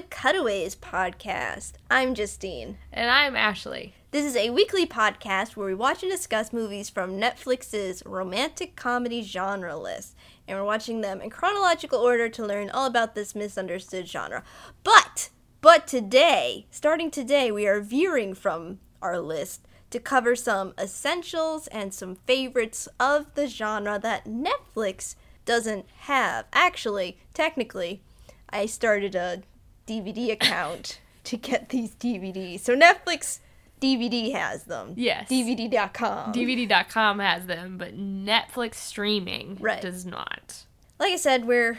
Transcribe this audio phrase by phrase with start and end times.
[0.00, 1.72] the Cutaways podcast.
[1.90, 2.78] I'm Justine.
[2.90, 3.92] And I'm Ashley.
[4.12, 9.20] This is a weekly podcast where we watch and discuss movies from Netflix's romantic comedy
[9.20, 10.16] genre list,
[10.48, 14.42] and we're watching them in chronological order to learn all about this misunderstood genre.
[14.84, 15.28] But,
[15.60, 21.92] but today, starting today, we are veering from our list to cover some essentials and
[21.92, 26.46] some favorites of the genre that Netflix doesn't have.
[26.54, 28.00] Actually, technically,
[28.48, 29.42] I started a
[29.90, 32.60] DVD account to get these DVDs.
[32.60, 33.40] So Netflix
[33.80, 34.92] DVD has them.
[34.96, 35.28] Yes.
[35.28, 36.32] DVD.com.
[36.32, 39.80] DVD.com has them, but Netflix streaming Right.
[39.80, 40.64] does not.
[40.98, 41.78] like I said, we're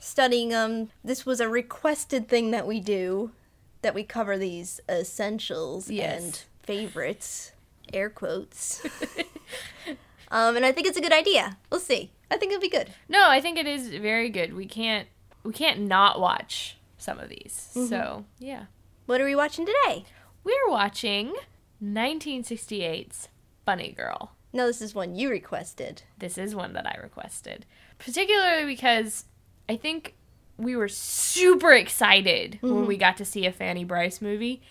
[0.00, 0.90] studying them.
[1.04, 3.32] This was a requested thing that we do,
[3.82, 6.22] that we cover these essentials Yes.
[6.22, 7.52] and favorites,
[7.92, 8.82] air quotes.
[10.30, 11.58] um, and I think it's a good idea.
[11.70, 12.10] We'll see.
[12.30, 12.88] I think it'll be good.
[13.10, 14.54] No, I think it is very good.
[14.54, 15.06] We can't
[15.44, 17.70] we can't not watch some of these.
[17.88, 18.64] So, yeah.
[19.06, 20.04] What are we watching today?
[20.44, 21.34] We're watching
[21.82, 23.28] 1968's
[23.66, 24.32] Funny Girl.
[24.52, 26.02] No, this is one you requested.
[26.18, 27.64] This is one that I requested,
[27.98, 29.24] particularly because
[29.68, 30.14] I think
[30.58, 34.62] we were super excited when we got to see a Fanny Brice movie.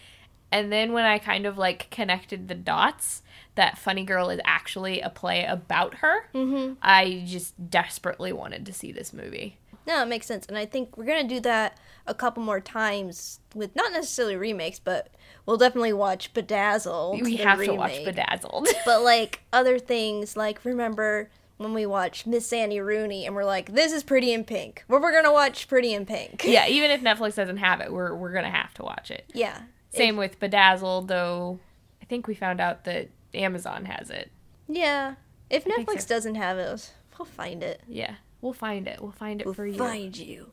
[0.51, 3.23] And then when I kind of like connected the dots
[3.55, 6.73] that Funny Girl is actually a play about her, Mm-hmm.
[6.81, 9.57] I just desperately wanted to see this movie.
[9.87, 10.45] No, it makes sense.
[10.45, 14.35] And I think we're going to do that a couple more times with not necessarily
[14.35, 15.09] remakes, but
[15.45, 17.21] we'll definitely watch Bedazzled.
[17.21, 18.03] We have to watch.
[18.03, 18.67] Bedazzled.
[18.85, 23.73] But like other things, like remember when we watched Miss Annie Rooney and we're like,
[23.73, 24.83] this is Pretty in Pink.
[24.87, 26.43] Well, we're going to watch Pretty in Pink.
[26.43, 29.25] yeah, even if Netflix doesn't have it, we're we're gonna have to watch it.
[29.33, 29.61] Yeah.
[29.93, 31.59] Same with Bedazzled, though.
[32.01, 34.31] I think we found out that Amazon has it.
[34.67, 35.15] Yeah.
[35.49, 36.07] If think Netflix so.
[36.07, 37.81] doesn't have it, we'll find it.
[37.87, 39.01] Yeah, we'll find it.
[39.01, 39.77] We'll find it We'll for you.
[39.77, 40.49] find you.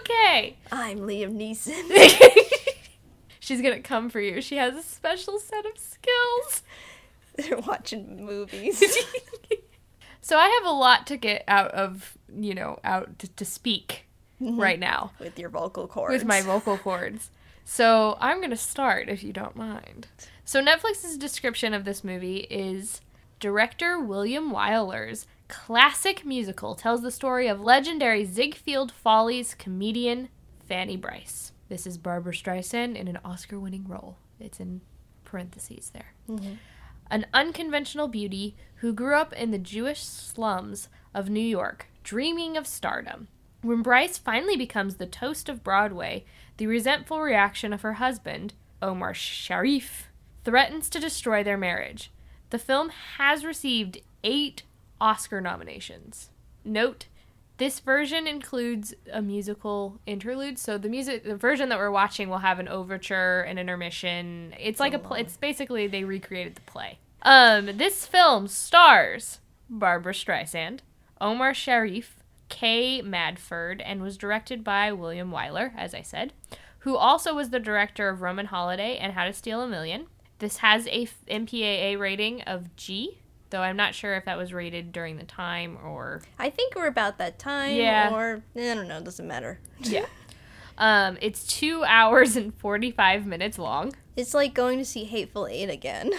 [0.00, 0.56] Okay.
[0.72, 1.90] I'm Liam Neeson.
[3.40, 4.40] She's gonna come for you.
[4.40, 6.62] She has a special set of skills.
[7.36, 8.82] They're watching movies.
[10.20, 14.06] so I have a lot to get out of, you know, out to, to speak
[14.40, 14.58] mm-hmm.
[14.58, 16.12] right now with your vocal cords.
[16.12, 17.30] with my vocal cords.
[17.64, 20.06] So I'm gonna start if you don't mind.
[20.44, 23.00] So Netflix's description of this movie is
[23.40, 30.28] director William Wyler's classic musical tells the story of legendary Ziegfeld Follies comedian
[30.66, 31.52] Fanny Brice.
[31.68, 34.18] This is Barbra Streisand in an Oscar-winning role.
[34.40, 34.80] It's in
[35.24, 36.14] parentheses there.
[36.28, 36.54] Mm-hmm.
[37.10, 42.66] An unconventional beauty who grew up in the Jewish slums of New York, dreaming of
[42.66, 43.28] stardom.
[43.62, 46.24] When Brice finally becomes the toast of Broadway,
[46.56, 50.08] the resentful reaction of her husband, Omar Sharif,
[50.44, 52.10] threatens to destroy their marriage.
[52.50, 54.62] The film has received eight
[55.00, 56.30] Oscar nominations.
[56.64, 57.06] Note,
[57.56, 62.38] this version includes a musical interlude, so the music, the version that we're watching, will
[62.38, 64.54] have an overture, an intermission.
[64.58, 66.98] It's like a, pl- it's basically they recreated the play.
[67.22, 69.38] Um, this film stars
[69.70, 70.80] Barbra Streisand,
[71.20, 76.32] Omar Sharif, Kay Medford, and was directed by William Wyler, as I said,
[76.80, 80.06] who also was the director of Roman Holiday and How to Steal a Million.
[80.40, 83.18] This has a MPAA rating of G,
[83.54, 86.88] though I'm not sure if that was rated during the time or I think we're
[86.88, 87.76] about that time.
[87.76, 88.12] Yeah.
[88.12, 89.60] Or, I don't know, it doesn't matter.
[89.78, 90.06] yeah.
[90.76, 93.94] Um, it's two hours and forty five minutes long.
[94.16, 96.10] It's like going to see Hateful Eight again.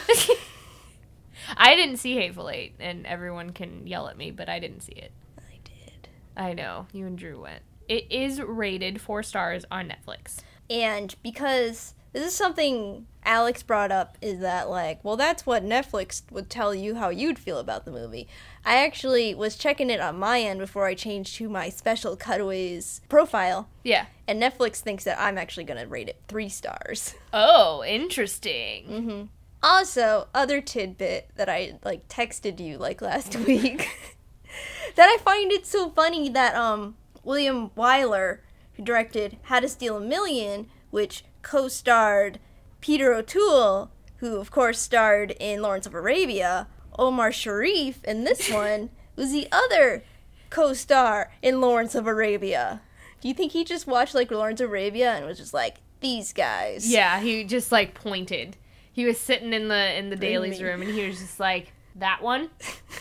[1.57, 4.94] I didn't see Hateful Eight, and everyone can yell at me, but I didn't see
[4.94, 5.12] it.
[5.38, 6.07] I did.
[6.38, 7.63] I know you and Drew went.
[7.90, 10.38] It is rated four stars on Netflix.
[10.69, 16.21] And because this is something Alex brought up, is that like, well, that's what Netflix
[16.31, 18.27] would tell you how you'd feel about the movie.
[18.63, 23.01] I actually was checking it on my end before I changed to my special cutaways
[23.09, 24.06] profile, Yeah.
[24.27, 27.15] and Netflix thinks that I'm actually gonna rate it three stars.
[27.33, 28.85] Oh, interesting.
[28.88, 29.23] Mm-hmm.
[29.61, 33.89] Also, other tidbit that I like texted you like last week
[34.95, 38.39] that I find it so funny that um William Wyler,
[38.75, 42.39] who directed How to Steal a Million, which co-starred
[42.80, 48.89] Peter O'Toole, who of course starred in Lawrence of Arabia, Omar Sharif, in this one
[49.18, 50.06] was the other
[50.50, 52.81] co-star in Lawrence of Arabia.
[53.19, 56.31] Do you think he just watched like Lawrence of Arabia and was just like these
[56.31, 56.89] guys?
[56.89, 58.56] Yeah, he just like pointed.
[58.94, 60.65] He was sitting in the in the Bring dailies me.
[60.65, 62.51] room, and he was just like that one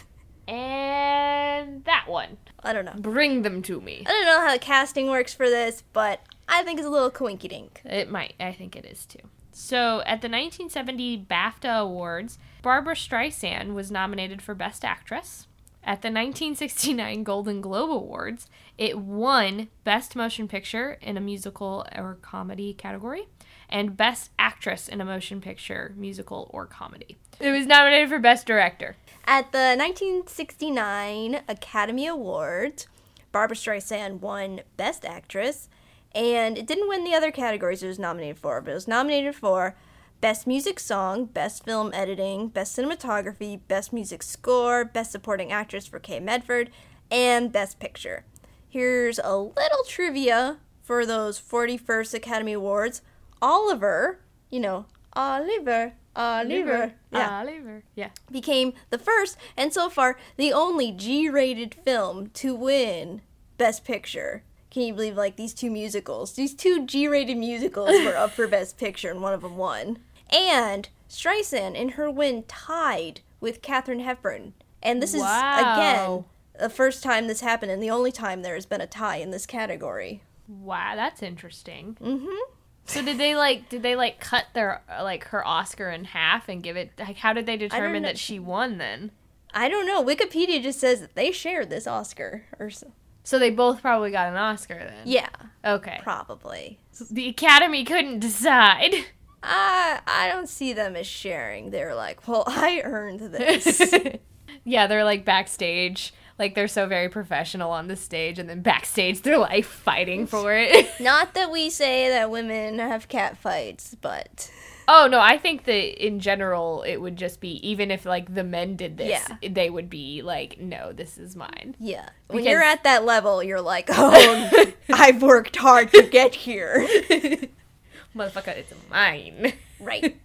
[0.48, 2.38] and that one.
[2.60, 2.94] I don't know.
[2.98, 4.02] Bring them to me.
[4.04, 7.10] I don't know how the casting works for this, but I think it's a little
[7.10, 7.80] coinky dink.
[7.84, 8.34] It might.
[8.38, 9.20] I think it is too.
[9.52, 15.46] So, at the 1970 BAFTA Awards, Barbra Streisand was nominated for Best Actress,
[15.86, 18.48] At the 1969 Golden Globe Awards,
[18.78, 23.28] it won Best Motion Picture in a musical or comedy category
[23.68, 27.16] and Best Actress in a Motion Picture, musical or comedy.
[27.38, 28.96] It was nominated for Best Director.
[29.26, 32.86] At the 1969 Academy Awards,
[33.30, 35.68] Barbra Streisand won Best Actress,
[36.14, 39.34] and it didn't win the other categories it was nominated for, but it was nominated
[39.34, 39.76] for
[40.20, 45.98] Best Music Song, Best Film Editing, Best Cinematography, Best Music Score, Best Supporting Actress for
[45.98, 46.70] Kay Medford,
[47.10, 48.24] and Best Picture.
[48.68, 53.02] Here's a little trivia for those 41st Academy Awards.
[53.42, 54.20] Oliver,
[54.50, 57.82] you know, Oliver, Oliver, yeah, Oliver.
[57.94, 58.10] Yeah.
[58.30, 63.20] became the first and so far the only G-rated film to win
[63.58, 64.42] Best Picture.
[64.74, 66.32] Can you believe like these two musicals?
[66.32, 69.98] These two G-rated musicals were up for Best Picture and one of them won.
[70.30, 74.52] And Streisand in her win tied with Katharine Hepburn.
[74.82, 75.74] And this is Wow.
[75.76, 76.24] again
[76.60, 79.30] the first time this happened and the only time there has been a tie in
[79.30, 80.22] this category.
[80.48, 81.96] Wow, that's interesting.
[82.02, 82.36] Mhm.
[82.84, 86.64] So did they like did they like cut their like her Oscar in half and
[86.64, 89.12] give it like how did they determine that she won then?
[89.52, 90.02] I don't know.
[90.02, 92.90] Wikipedia just says that they shared this Oscar or so.
[93.24, 95.02] So they both probably got an Oscar then.
[95.06, 95.30] Yeah,
[95.64, 95.98] Okay.
[96.02, 96.78] probably.
[97.10, 98.94] The Academy couldn't decide.
[99.42, 101.70] I I don't see them as sharing.
[101.70, 103.92] They're like, well, I earned this.
[104.64, 106.12] yeah, they're like backstage.
[106.38, 110.52] Like they're so very professional on the stage and then backstage they're like fighting for
[110.52, 110.88] it.
[111.00, 114.50] Not that we say that women have cat fights, but
[114.88, 118.44] oh no, I think that in general it would just be even if like the
[118.44, 119.08] men did this,
[119.42, 119.48] Yeah.
[119.50, 121.74] they would be like, No, this is mine.
[121.78, 122.08] yeah.
[122.28, 126.86] when you're at that level, you're like, oh, I've worked hard to get here.
[128.16, 129.54] Motherfucker, it's mine.
[129.80, 130.16] right.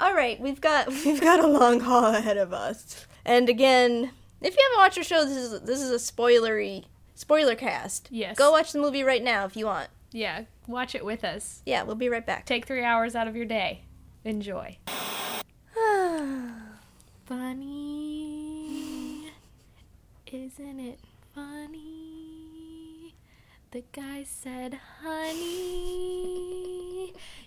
[0.00, 3.06] All right, we've got we've got a long haul ahead of us.
[3.24, 4.10] And again,
[4.42, 8.08] if you haven't watched the show, this is this is a spoilery spoiler cast.
[8.10, 8.36] Yes.
[8.36, 9.88] Go watch the movie right now if you want.
[10.14, 11.60] Yeah, watch it with us.
[11.66, 12.46] Yeah, we'll be right back.
[12.46, 13.82] Take three hours out of your day.
[14.24, 14.78] Enjoy.
[17.26, 18.04] Funny.
[20.30, 21.00] Isn't it
[21.34, 23.16] funny?
[23.72, 25.42] The guy said, honey,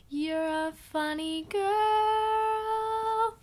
[0.10, 3.38] you're a funny girl.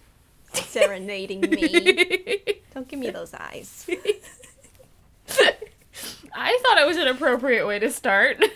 [0.52, 2.42] Serenading me.
[2.74, 3.86] Don't give me those eyes.
[6.34, 8.44] I thought it was an appropriate way to start.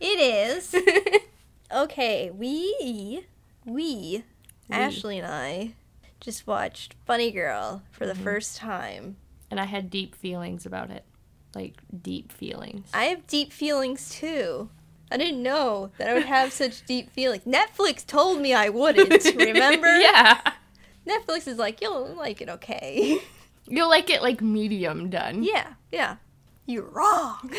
[0.00, 0.74] It is.
[1.72, 3.26] Okay, we
[3.64, 4.22] we
[4.70, 5.74] Ashley and I
[6.20, 8.22] just watched Funny Girl for the mm-hmm.
[8.22, 9.16] first time.
[9.50, 11.04] and I had deep feelings about it.
[11.54, 12.88] Like, deep feelings.
[12.92, 14.70] I have deep feelings too.
[15.10, 17.44] I didn't know that I would have such deep feelings.
[17.44, 19.98] Netflix told me I wouldn't, remember?
[19.98, 20.40] yeah.
[21.06, 23.18] Netflix is like, you'll like it okay.
[23.68, 25.42] You'll like it like medium done.
[25.42, 26.16] yeah, yeah.
[26.66, 27.52] You're wrong.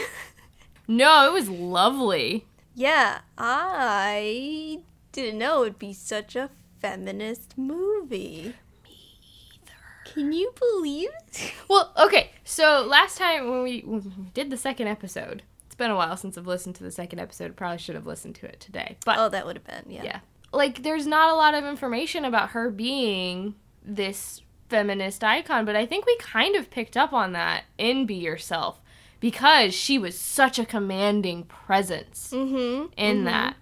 [0.87, 2.45] No, it was lovely.
[2.75, 4.79] yeah, I
[5.11, 6.49] didn't know it'd be such a
[6.79, 8.53] feminist movie.
[8.83, 8.91] Me
[9.53, 9.73] either.
[10.05, 11.53] Can you believe it?
[11.69, 12.31] Well, okay.
[12.45, 16.15] So last time when we, when we did the second episode, it's been a while
[16.15, 17.55] since I've listened to the second episode.
[17.57, 18.97] Probably should have listened to it today.
[19.05, 20.03] But Oh, that would have been, yeah.
[20.03, 20.19] yeah,
[20.53, 25.85] like there's not a lot of information about her being this feminist icon, but I
[25.85, 28.79] think we kind of picked up on that in Be Yourself
[29.19, 32.93] because she was such a commanding presence Mm-hmm.
[32.97, 33.55] in that.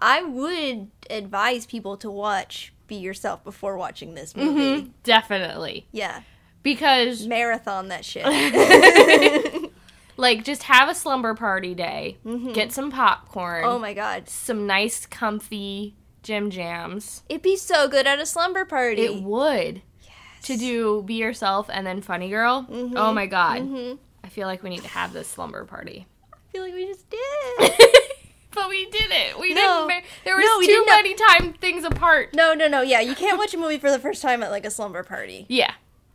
[0.00, 4.82] I would advise people to watch Be Yourself before watching this movie.
[4.82, 5.86] Mhm, Definitely.
[5.92, 6.22] Yeah.
[6.62, 8.24] Because Marathon that shit.
[10.16, 12.18] like just have a slumber party day,
[12.52, 14.28] get some popcorn, oh my god.
[14.28, 17.22] some nice comfy gym jams.
[17.28, 19.02] It'd be so good at a slumber party.
[19.02, 19.82] It would.
[20.02, 20.12] Yes.
[20.42, 22.66] To do be yourself and then funny girl.
[22.70, 23.98] Oh my god.
[24.28, 26.06] I feel like we need to have this slumber party.
[26.30, 27.72] I feel like we just did.
[28.54, 29.40] but we did it.
[29.40, 29.88] We No.
[29.88, 30.04] didn't.
[30.26, 32.34] There was No, too did not- many time things apart.
[32.34, 32.82] no, no, no.
[32.82, 35.46] Yeah, you can't watch a movie for the first time at like a slumber party.
[35.48, 35.72] Yeah.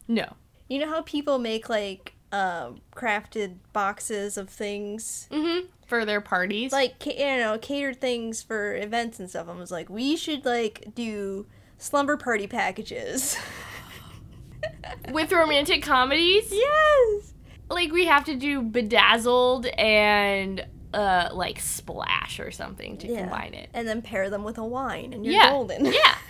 [0.08, 0.36] No.
[0.70, 5.66] You know how people make like um, crafted boxes of things, Mm-hmm.
[5.88, 6.72] For their parties.
[6.72, 9.50] like you know, catered things for events and stuff.
[9.50, 11.48] I was like, we should like do
[11.80, 13.38] slumber party packages.
[15.12, 16.52] with romantic comedies.
[16.52, 17.33] yes.
[17.70, 23.22] Like we have to do bedazzled and uh like splash or something to Yeah.
[23.22, 23.70] combine it.
[23.74, 25.50] And then pair them with a wine, and you're Yeah.
[25.52, 25.86] golden.
[25.86, 26.16] Yeah.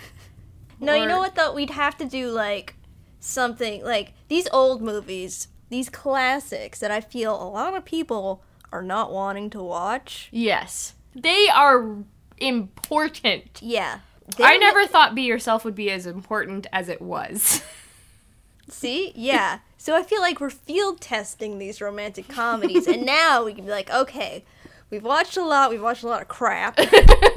[0.80, 1.54] No, you know what though?
[1.54, 2.74] We'd have to do like
[3.20, 8.82] something like these old movies, these classics that I feel a lot of people are
[8.82, 10.28] not wanting to watch.
[10.30, 10.94] Yes.
[11.14, 11.96] They are
[12.38, 13.60] important.
[13.62, 14.00] Yeah.
[14.38, 17.62] I never thought Be Yourself would be as important as it was.
[18.68, 19.12] See?
[19.14, 19.60] Yeah.
[19.84, 23.70] So I feel like we're field testing these romantic comedies, and now we can be
[23.70, 24.42] like, okay,
[24.88, 26.80] we've watched a lot, we've watched a lot of crap.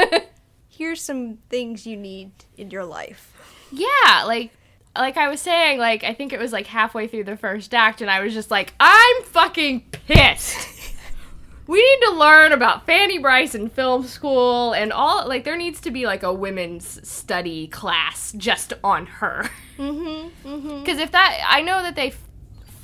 [0.69, 3.33] Here's some things you need in your life.
[3.69, 4.51] Yeah, like
[4.97, 7.99] like I was saying, like I think it was like halfway through the first act,
[7.99, 10.95] and I was just like, I'm fucking pissed.
[11.67, 15.27] we need to learn about Fanny Brice in film school and all.
[15.27, 19.49] Like there needs to be like a women's study class just on her.
[19.77, 20.47] Mm-hmm.
[20.47, 20.79] Mm-hmm.
[20.79, 22.13] Because if that, I know that they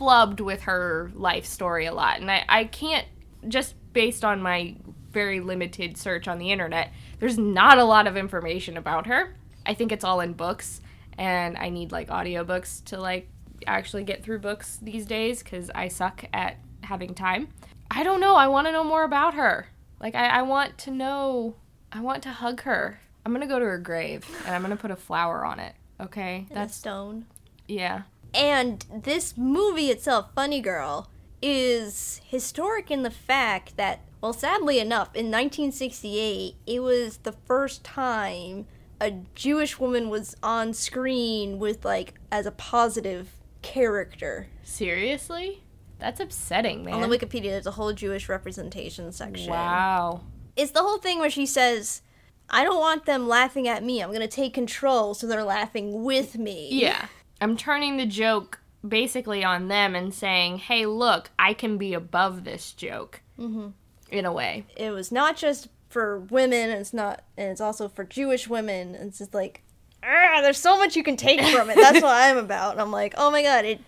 [0.04, 3.08] flubbed with her life story a lot, and I, I can't
[3.48, 4.76] just based on my
[5.12, 6.92] very limited search on the internet.
[7.20, 9.36] There's not a lot of information about her.
[9.66, 10.82] I think it's all in books,
[11.18, 13.30] and I need like audiobooks to like
[13.66, 17.48] actually get through books these days because I suck at having time.
[17.90, 18.36] I don't know.
[18.36, 19.68] I want to know more about her.
[20.02, 21.56] Like I, I want to know.
[21.92, 23.00] I want to hug her.
[23.26, 25.76] I'm gonna go to her grave and I'm gonna put a flower on it.
[26.02, 27.26] Okay, That's stone.
[27.68, 28.02] yeah.
[28.34, 31.10] And this movie itself, Funny Girl,
[31.42, 37.84] is historic in the fact that, well, sadly enough, in 1968, it was the first
[37.84, 38.66] time
[39.00, 43.30] a Jewish woman was on screen with, like, as a positive
[43.62, 44.48] character.
[44.64, 45.64] Seriously?
[46.00, 46.96] That's upsetting, man.
[46.96, 49.50] On the Wikipedia, there's a whole Jewish representation section.
[49.50, 50.22] Wow.
[50.56, 52.02] It's the whole thing where she says,
[52.50, 54.02] I don't want them laughing at me.
[54.02, 56.70] I'm going to take control so they're laughing with me.
[56.72, 57.08] Yeah.
[57.44, 62.44] I'm turning the joke basically on them and saying, hey, look, I can be above
[62.44, 63.22] this joke.
[63.40, 63.68] Mm-hmm.
[64.12, 64.66] In a way.
[64.78, 69.18] it was not just for women it's not and it's also for jewish women it's
[69.18, 69.64] just like
[70.04, 72.92] ah, there's so much you can take from it that's what i'm about and i'm
[72.92, 73.80] like oh my god it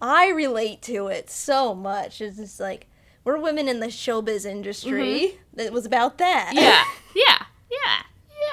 [0.00, 2.86] i relate to it so much it's just like
[3.24, 6.82] we're women in the showbiz industry that was about that Yeah.
[7.14, 7.44] Yeah.
[7.70, 8.02] Yeah.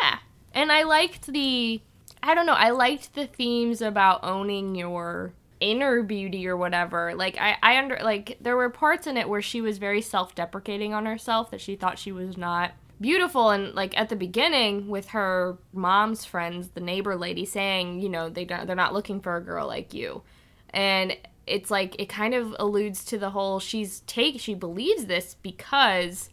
[0.01, 0.17] Yeah.
[0.53, 1.81] And I liked the
[2.23, 7.13] I don't know, I liked the themes about owning your inner beauty or whatever.
[7.15, 10.93] Like I I under like there were parts in it where she was very self-deprecating
[10.93, 15.09] on herself that she thought she was not beautiful and like at the beginning with
[15.09, 19.35] her mom's friends, the neighbor lady saying, you know, they don't they're not looking for
[19.35, 20.23] a girl like you.
[20.71, 21.15] And
[21.47, 26.29] it's like it kind of alludes to the whole she's take she believes this because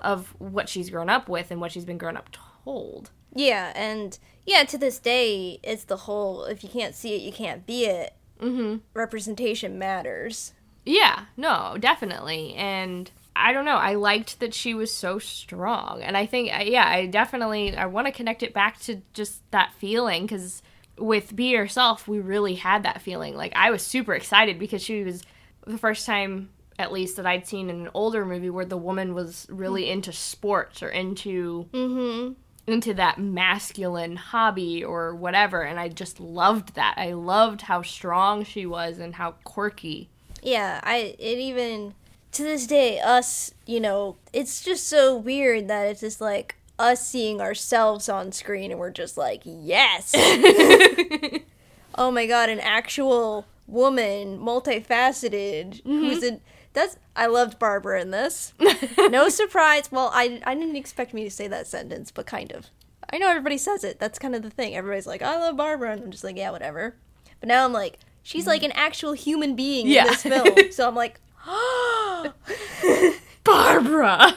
[0.00, 2.28] of what she's grown up with and what she's been grown up
[2.64, 3.10] told.
[3.34, 7.32] yeah and yeah to this day it's the whole if you can't see it you
[7.32, 8.78] can't be it Mm-hmm.
[8.94, 10.52] representation matters
[10.84, 12.52] Yeah, no, definitely.
[12.54, 16.02] And I don't know, I liked that she was so strong.
[16.02, 19.72] And I think, yeah, I definitely, I want to connect it back to just that
[19.78, 20.62] feeling because
[20.98, 23.34] with Be Yourself, we really had that feeling.
[23.34, 25.22] Like, I was super excited because she was
[25.66, 29.14] the first time, at least, that I'd seen in an older movie where the woman
[29.14, 32.32] was really into sports or into mm-hmm
[32.66, 36.94] into that masculine hobby or whatever and I just loved that.
[36.96, 40.08] I loved how strong she was and how quirky.
[40.42, 41.94] Yeah, I it even
[42.32, 47.06] to this day us, you know, it's just so weird that it's just like us
[47.06, 50.12] seeing ourselves on screen and we're just like, "Yes."
[51.94, 56.26] oh my god, an actual woman, multifaceted who's mm-hmm.
[56.26, 56.40] in
[56.74, 58.52] that's I loved Barbra in this.
[58.98, 59.90] no surprise.
[59.90, 62.66] Well, I I didn't expect me to say that sentence, but kind of.
[63.12, 63.98] I know everybody says it.
[64.00, 64.74] That's kind of the thing.
[64.76, 66.96] Everybody's like, "I love Barbra." And I'm just like, "Yeah, whatever."
[67.40, 70.02] But now I'm like, she's like an actual human being Yeah.
[70.02, 70.48] in this film.
[70.72, 71.20] So I'm like,
[73.44, 74.34] Barbra.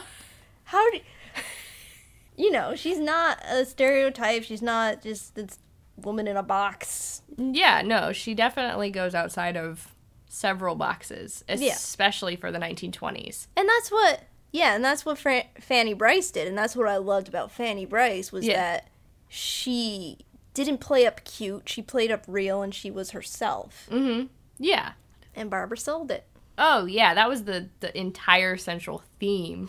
[0.64, 1.00] how do
[2.36, 5.58] you know she's not a stereotype she's not just this
[5.96, 9.94] woman in a box Yeah, no, she definitely goes outside of
[10.38, 11.72] several boxes, Yeah.
[11.74, 13.46] especially for the 1920s.
[13.56, 17.28] and that's what yeah and that's what fanny brice did and that's what i loved
[17.28, 18.54] about fanny brice was Yeah.
[18.56, 18.88] that
[19.28, 20.18] she
[20.54, 24.26] didn't play up cute she played up real and she was herself Mm-hmm.
[24.58, 24.92] Yeah.
[25.34, 26.24] and barbra sold it
[26.60, 29.68] Oh, yeah, that was the the entire central theme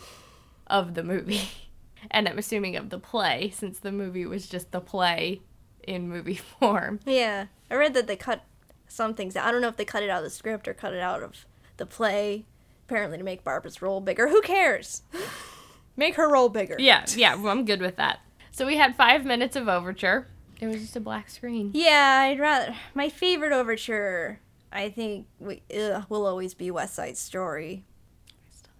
[0.66, 1.42] of the movie.
[2.10, 5.42] And I'm assuming of the play since the movie was just the play
[5.86, 6.98] in movie form.
[7.04, 8.42] yeah i read that they cut
[8.90, 10.92] some things i don't know if they cut it out of the script or cut
[10.92, 12.44] it out of the play
[12.86, 15.02] apparently to make barbra's role bigger who cares
[15.96, 18.20] make her role bigger Yeah, yeah, well, I'm good with that.
[18.52, 20.26] So we had 5 minutes of overture.
[20.60, 21.70] It was just a black screen.
[21.74, 22.74] Yeah, I'd rather.
[22.94, 24.40] My favorite overture,
[24.72, 27.84] I think, we, ugh, will always be West Side Story.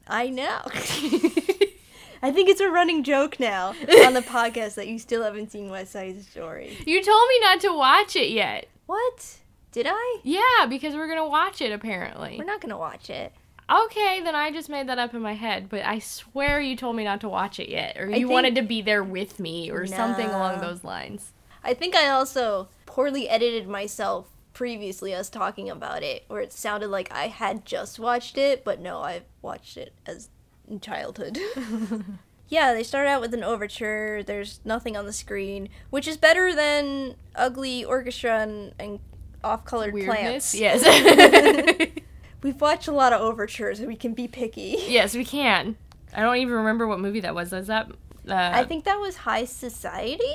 [0.07, 0.61] I know.
[2.23, 3.69] I think it's a running joke now
[4.07, 6.77] on the podcast that you still haven't seen West Side Story.
[6.87, 8.67] You told me not to watch it yet.
[8.87, 9.37] What?
[9.73, 10.19] Did I?
[10.25, 12.37] Yeah, because we're gonna watch it apparently.
[12.39, 13.33] We're not gonna watch it.
[13.71, 16.97] Okay, then I just made that up in my head, but I swear you told
[16.97, 19.71] me not to watch it yet, or you think- wanted to be there with me,
[19.71, 21.33] or something along those lines.
[21.63, 26.89] I think I also poorly edited myself previously us talking about it, where it sounded
[26.89, 30.31] like I had just watched it, but no, I've watched it as
[30.69, 31.39] in childhood.
[32.49, 34.23] yeah, they start out with an overture.
[34.25, 38.99] There's nothing on the screen, which is better than ugly orchestra and, and
[39.45, 40.55] off-colored plants.
[40.55, 40.83] Yes.
[42.43, 44.77] We've watched a lot of overtures, and we can be picky.
[44.89, 45.77] yes, we can.
[46.15, 47.53] I don't even remember what movie that was.
[47.53, 47.91] Was that?
[48.29, 50.33] Uh, I think that was High Society.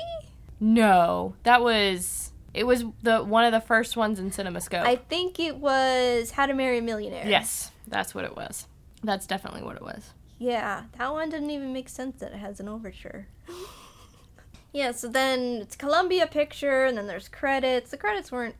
[0.60, 2.32] no, that was.
[2.54, 4.82] It was the one of the first ones in CinemaScope.
[4.82, 7.26] I think it was How to Marry a Millionaire.
[7.28, 8.66] yes, that's what it was.
[9.04, 10.10] That's definitely what it was.
[10.38, 13.26] Yeah, that one doesn't even make sense that it has an overture.
[14.72, 17.90] yeah, so then it's Columbia Picture, and then there's credits.
[17.90, 18.54] The credits weren't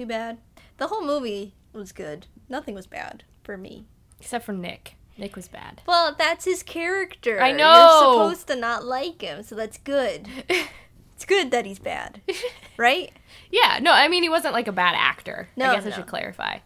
[0.00, 0.38] too bad.
[0.78, 2.26] The whole movie was good.
[2.48, 3.84] Nothing was bad for me.
[4.18, 4.96] Except for Nick.
[5.18, 5.82] Nick was bad.
[5.86, 7.40] Well, that's his character.
[7.40, 7.74] I know.
[7.74, 10.26] You're supposed to not like him, so that's good.
[10.48, 12.22] it's good that he's bad,
[12.78, 13.12] right?
[13.50, 15.48] yeah, no, I mean he wasn't like a bad actor.
[15.54, 16.60] No, I guess I should clarify.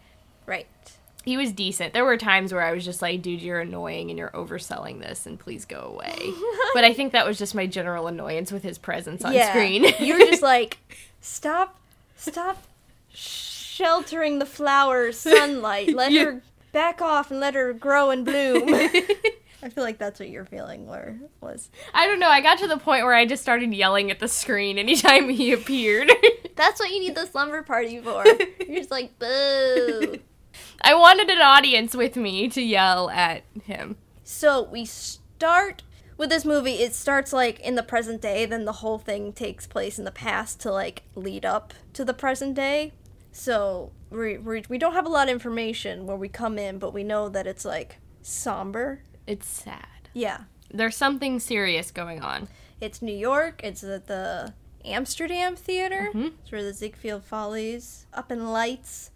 [0.46, 0.68] Right.
[1.24, 1.92] He was decent.
[1.92, 5.26] There were times where I was just like, dude, you're annoying and you're overselling this
[5.26, 6.32] and please go away.
[6.74, 9.50] but I think that was just my general annoyance with his presence on yeah.
[9.50, 9.86] screen.
[9.98, 10.78] you were just like,
[11.20, 11.80] stop,
[12.14, 12.62] stop
[13.14, 15.88] sheltering the flower's sunlight.
[15.94, 16.24] Let Yeah.
[16.24, 16.42] her
[16.72, 18.64] back off and let her grow and bloom.
[19.62, 21.70] I feel like that's what you're feeling where was.
[21.94, 22.28] I don't know.
[22.28, 25.52] I got to the point where I just started yelling at the screen anytime he
[25.52, 26.10] appeared.
[26.56, 28.24] That's what you need the slumber party for.
[28.26, 30.18] You're just like, boo.
[30.82, 33.96] I wanted an audience with me to yell at him.
[34.22, 35.82] So we start
[36.18, 36.74] with this movie.
[36.74, 40.10] It starts like in the present day, then the whole thing takes place in the
[40.12, 42.92] past to like lead up to the present day.
[43.36, 46.94] So we we we don't have a lot of information where we come in, but
[46.94, 49.02] we know that it's like somber.
[49.26, 50.08] It's sad.
[50.12, 52.46] Yeah, There's something serious going on.
[52.80, 53.60] it's New York.
[53.64, 54.54] It's at the
[54.84, 56.10] Amsterdam Theater.
[56.14, 56.32] Mhm.
[56.42, 59.10] It's where the Ziegfeld Follies up in lights.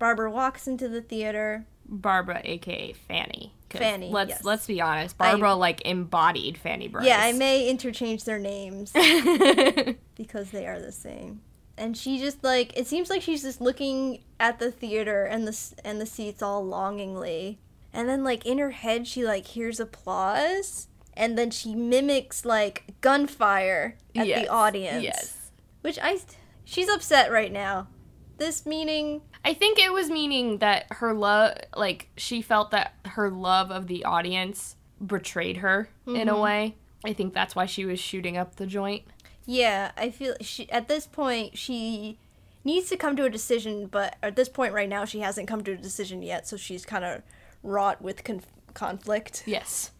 [0.00, 1.64] Barbra walks into the theater.
[1.86, 3.54] Barbra, aka Fanny.
[3.70, 4.44] Fanny, Let's yes.
[4.44, 5.16] let's be honest.
[5.16, 7.06] Barbra like embodied Fanny Brice.
[7.06, 8.90] Yeah, I may interchange their names.
[10.16, 11.42] because they are the same.
[11.80, 15.58] And she just like it seems like she's just looking at the theater and the
[15.84, 17.58] and the seats all longingly.
[17.92, 22.84] And then like in her head she like hears applause and then she mimics like
[23.00, 25.02] gunfire at Yes, the audience.
[25.02, 25.50] Yes.
[25.80, 26.18] Which I
[26.64, 27.88] she's upset right now.
[28.36, 33.30] This meaning I think it was meaning that her love, like, she felt that her
[33.30, 36.42] love of the audience betrayed her in a Mhm.
[36.42, 36.74] way.
[37.06, 39.04] I think that's why she was shooting up the joint.
[39.46, 42.18] Yeah, I feel she at this point she
[42.64, 45.62] needs to come to a decision, but at this point right now she hasn't come
[45.64, 47.22] to a decision yet, so she's kind of
[47.62, 49.42] wrought with conf- conflict.
[49.46, 49.90] Yes.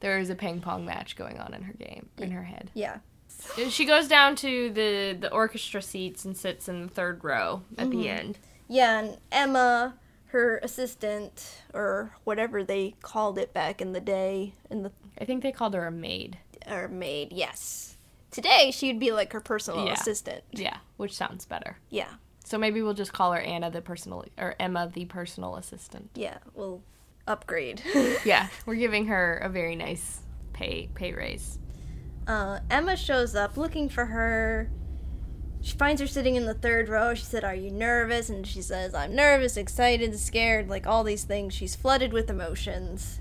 [0.00, 2.70] There is a ping pong match going on in her game, in her head.
[2.74, 2.98] Yeah.
[3.70, 7.90] She goes down to the, the orchestra seats and sits in the third row at
[7.90, 8.06] the Mhm.
[8.06, 8.38] end.
[8.68, 9.94] Yeah, and Emma,
[10.26, 15.42] her assistant, or whatever they called it back in the day, in the I think
[15.42, 16.38] they called her a maid.
[16.68, 17.96] or maid, yes.
[18.32, 19.92] Today she'd be like her personal Yeah.
[19.92, 20.42] assistant.
[20.50, 21.76] Yeah, which sounds better.
[21.90, 22.08] Yeah,
[22.44, 26.10] So maybe we'll just call her Anna the personal, or Emma the personal assistant.
[26.16, 26.82] yeah, we'll
[27.28, 27.82] upgrade.
[28.24, 30.20] Yeah, we're giving her a very nice
[30.52, 31.58] pay pay raise.
[32.26, 34.70] uh, Emma shows up looking for her.
[35.60, 37.14] She finds her sitting in the third row.
[37.14, 38.28] She said, Are you nervous?
[38.28, 41.54] And she says, I'm nervous, excited, scared, like all these things.
[41.54, 43.20] She's flooded with emotions.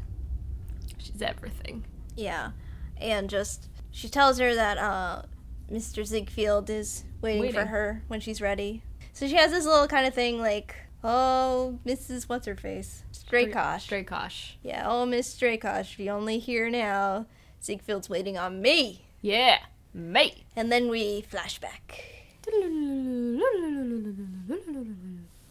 [0.97, 1.85] She's everything.
[2.15, 2.51] Yeah.
[2.97, 5.23] And just, she tells her that uh,
[5.71, 6.05] Mr.
[6.05, 8.81] Ziegfeld is waiting, for her when she's ready.
[9.13, 12.29] So she has this little kind of thing like, Oh, Mrs.
[12.29, 13.03] What's her face?
[13.11, 13.87] Strakosh.
[13.89, 14.51] Strakosh.
[14.61, 17.25] Yeah, oh, Miss Strakosh, if you only here now.
[17.61, 19.05] Ziegfeld's waiting on me.
[19.21, 19.59] Yeah,
[19.93, 20.43] mate.
[20.55, 21.99] And then we flashback.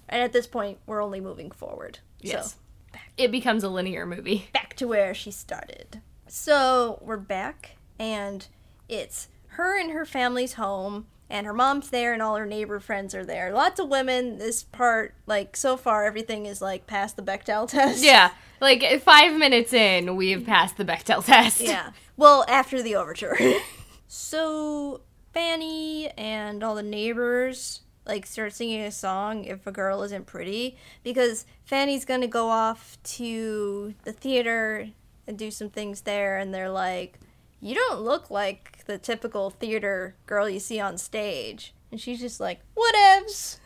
[0.08, 1.98] And at this point, we're only moving forward.
[2.20, 2.56] Yes.
[2.92, 4.48] So, It becomes a linear movie.
[4.52, 6.00] back to where she started.
[6.26, 8.48] So, we're back, and
[8.88, 13.14] it's her and her family's home, and her mom's there, and all her neighbor friends
[13.14, 13.52] are there.
[13.52, 14.38] Lots of women.
[14.38, 18.02] This part, like, so far, everything is, like, past the Bechdel test.
[18.02, 21.60] Yeah, like five minutes in, we've passed the Bechdel test.
[21.70, 21.90] Yeah.
[22.16, 23.38] Well, after the overture.
[24.08, 30.26] so Fanny and all the neighbors like start singing a song if a girl isn't
[30.26, 34.88] pretty because Fanny's gonna go off to the theater
[35.26, 37.20] and do some things there and they're like,
[37.60, 41.74] You don't look like the typical theater girl you see on stage.
[41.90, 43.58] And she's just like, Whatevs.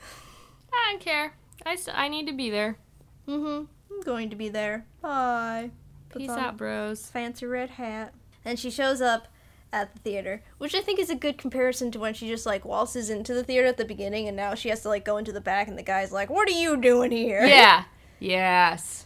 [0.72, 1.35] I don't care.
[1.64, 2.78] I, st- I need to be there.
[3.28, 3.64] Mm-hmm.
[3.94, 4.87] I'm going to be there.
[5.00, 5.70] Bye.
[6.09, 7.07] Puts Peace on- out, bros.
[7.07, 8.12] fancy red hat.
[8.44, 9.28] And she shows up
[9.72, 12.64] at the theater, which I think is a good comparison to when she just like
[12.64, 15.33] waltzes into the theater at the beginning and now she has to like go into
[15.33, 17.85] the back and the guy's like, "What are you doing here?" Yeah.
[18.20, 19.04] Yes.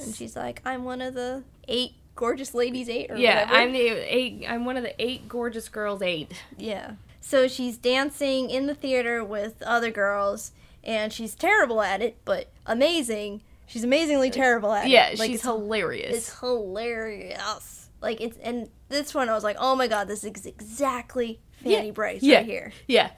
[0.00, 3.72] And she's like, "I'm one of the eight gorgeous ladies eight or Yeah, whatever." I'm
[3.72, 4.44] the eight.
[4.48, 6.02] I'm one of the eight gorgeous girls.
[6.02, 6.32] Eight.
[6.58, 6.92] Yeah.
[7.20, 10.52] So she's dancing in the theater with other girls,
[10.84, 13.42] and she's terrible at it, but amazing.
[13.68, 15.18] She's amazingly terrible at Yeah, it.
[15.18, 16.16] Like, she's it's, hilarious.
[16.16, 17.88] it's hilarious.
[18.00, 21.86] Like it's and this one I was like, oh my god, this is exactly Fanny
[21.86, 21.92] Yeah.
[21.92, 22.36] Brice Yeah.
[22.38, 22.72] right here.
[22.86, 23.10] yeah.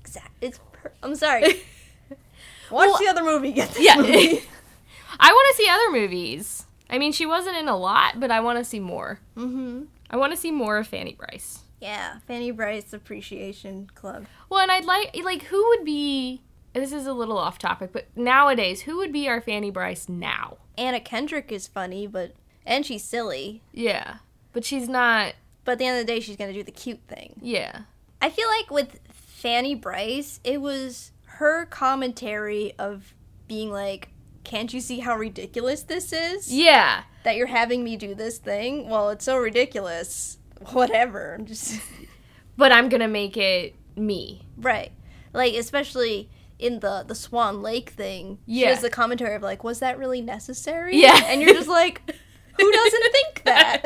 [0.00, 0.30] Exact.
[0.40, 0.58] It's.
[0.72, 1.44] Per- I'm sorry.
[2.70, 3.52] Watch Well, the other movie.
[3.52, 3.96] Get this Yeah.
[3.96, 4.42] movie.
[5.20, 6.64] I want to see other movies.
[6.90, 9.20] I mean, she wasn't in a lot, but I want to see more.
[9.36, 9.82] mm-hmm.
[10.10, 11.60] I want to see more of Fanny Brice.
[11.82, 14.24] Yeah, Fanny Brice Appreciation Club.
[14.48, 16.40] Well, and I'd like like who would be
[16.72, 20.56] this is a little off topic, but nowadays who would be our Fanny Brice now?
[20.78, 22.32] Anna Kendrick is funny, but
[22.64, 23.62] and she's silly.
[23.72, 24.16] Yeah.
[24.52, 27.00] But she's not But at the end of the day, she's gonna do the cute
[27.06, 27.34] thing.
[27.42, 27.82] yeah.
[28.20, 33.14] I feel like with Fanny Brice, it was her commentary of
[33.46, 34.08] being like,
[34.48, 36.52] "Can't you see how ridiculous this is?
[36.52, 37.04] Yeah.
[37.24, 38.88] That you're having me do this thing?
[38.88, 40.38] Well, it's so ridiculous.
[40.72, 41.36] Whatever.
[41.38, 41.80] I'm just
[42.56, 44.42] But I'm going to make it me.
[44.56, 44.90] right.
[45.32, 48.38] Like especially in the the Swan Lake thing.
[48.46, 48.70] She Yeah.
[48.70, 50.96] has the commentary of like, was that really necessary?
[50.96, 51.20] Yeah.
[51.26, 52.02] And you're just like,
[52.58, 53.82] who doesn't think that?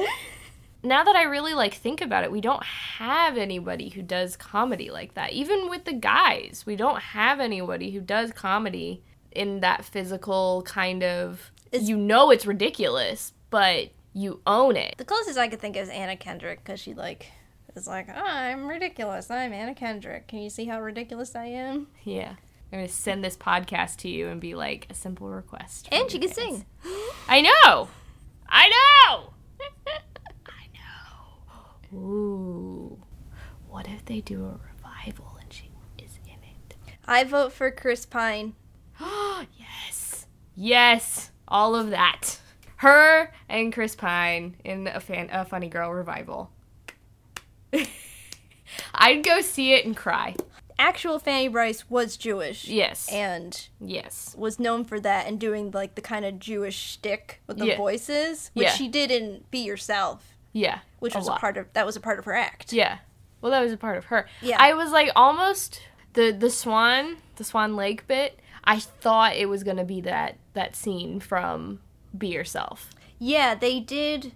[0.85, 4.91] Now that I really like think about it, we don't have anybody who does comedy
[4.91, 5.33] like that.
[5.33, 9.03] Even with the guys, we don't have anybody who does comedy
[9.35, 14.95] in that physical kind of It's- you know it's ridiculous, but you own it.
[14.99, 17.27] The closest I could think is Anna Kendrick because she like
[17.75, 19.31] is like, oh, I'm ridiculous.
[19.31, 20.29] I'm Anna Kendrick.
[20.29, 21.87] Can you see how ridiculous I am?
[22.05, 22.35] Yeah.
[22.71, 25.89] I'm going to send this podcast to you and be like a simple request.
[25.93, 26.65] And she can fans.
[26.85, 26.95] sing.
[27.29, 27.89] I know.
[28.49, 29.33] I know.
[30.47, 30.69] I
[31.93, 31.99] know.
[31.99, 33.03] Ooh.
[33.69, 36.77] What if they do a revival and she is in it?
[37.07, 38.55] I vote for Chris Pine.
[39.59, 40.27] Yes.
[40.57, 41.31] Yes.
[41.49, 42.39] All of that.
[42.77, 46.51] Her and Chris Pine in a fan a funny girl revival.
[48.95, 50.35] I'd go see it and cry.
[50.79, 52.67] Actual Fanny Brice was Jewish.
[52.67, 53.09] Yes.
[53.13, 54.35] And yes.
[54.37, 57.77] was known for that and doing like the kind of Jewish shtick with the Yeah.
[57.77, 58.73] voices, which Yeah.
[58.73, 60.81] she did in Be Yourself, Yeah.
[60.99, 62.73] which was a part of that was a part of her act.
[62.73, 62.99] Yeah.
[63.41, 64.27] Well, that was a part of her.
[64.41, 64.57] Yeah.
[64.59, 65.81] I was like almost
[66.15, 68.39] the the swan, the Swan Lake bit.
[68.65, 71.81] I thought it was gonna be that that scene from
[72.17, 72.91] Be Yourself.
[73.19, 74.33] Yeah, they did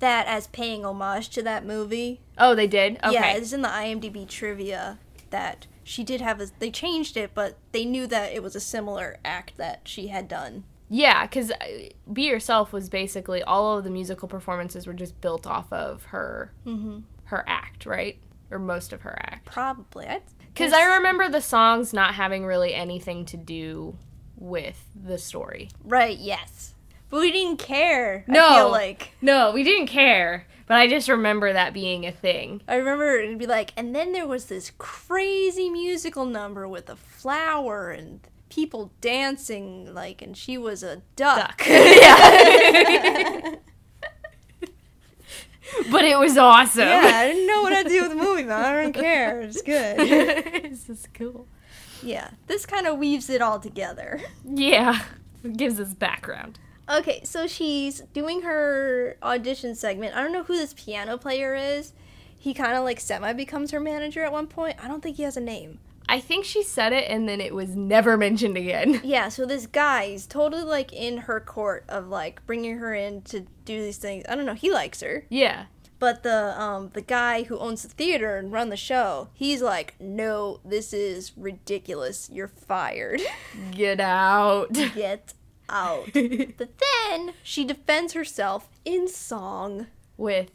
[0.00, 2.20] that as paying homage to that movie.
[2.38, 2.96] Oh, they did.
[3.04, 3.12] Okay.
[3.12, 4.98] Yeah, it's in the IMDb trivia
[5.30, 6.46] that she did have a.
[6.58, 10.26] They changed it, but they knew that it was a similar act that she had
[10.28, 10.64] done.
[10.88, 11.52] Yeah, because
[12.12, 16.52] Be Yourself was basically all of the musical performances were just built off of her
[16.66, 17.00] Mm-hmm.
[17.24, 18.18] her act, right?
[18.50, 19.46] Or most of her act.
[19.46, 20.06] Probably.
[20.60, 23.96] Because I remember the songs not having really anything to do
[24.36, 25.68] with the story.
[25.84, 26.18] Right.
[26.18, 26.74] Yes.
[27.10, 28.24] But we didn't care.
[28.28, 28.48] I No.
[28.50, 32.62] feel like No, we didn't care, but I just remember that being a thing.
[32.68, 36.96] I remember it'd be like, and then there was this crazy musical number with a
[36.96, 41.58] flower and people dancing, like, and she was a duck.
[41.58, 41.64] Duck.
[41.68, 43.54] yeah.
[45.90, 46.88] but it was awesome.
[46.88, 49.40] yeah, I didn't know what I'd do with the movie, but I don't care.
[49.40, 49.98] It's good.
[49.98, 51.46] this is cool.
[52.02, 54.20] yeah, this kind of weaves it all together.
[54.44, 55.00] Yeah.
[55.44, 56.58] It gives us background.
[56.88, 60.14] Okay, so she's doing her audition segment.
[60.16, 61.92] I don't know who this piano player is.
[62.38, 64.76] He kind of like semi becomes her manager at one point.
[64.82, 65.78] I don't think he has a name.
[66.10, 69.00] I think she said it and then it was never mentioned again.
[69.10, 73.22] Yeah, so this guy is totally like in her court of like bringing her in
[73.22, 74.24] to do these things.
[74.28, 75.24] I don't know, he likes her.
[75.28, 75.66] Yeah.
[76.00, 79.94] But the um the guy who owns the theater and run the show, he's like,
[80.00, 82.28] "No, this is ridiculous.
[82.32, 83.20] You're fired.
[83.70, 84.72] Get out.
[84.94, 85.34] Get
[85.68, 89.86] out." but then she defends herself in song.
[90.16, 90.50] With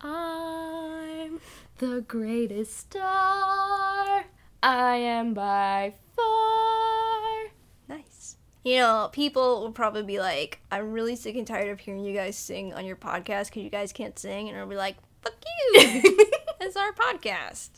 [0.00, 1.40] I'm
[1.78, 4.24] the greatest star.
[4.66, 7.52] I am by far.
[7.88, 8.36] Nice.
[8.64, 12.12] You know, people will probably be like, "I'm really sick and tired of hearing you
[12.12, 15.36] guys sing on your podcast because you guys can't sing," and I'll be like, "Fuck
[15.44, 15.72] you!
[16.60, 17.70] it's our podcast."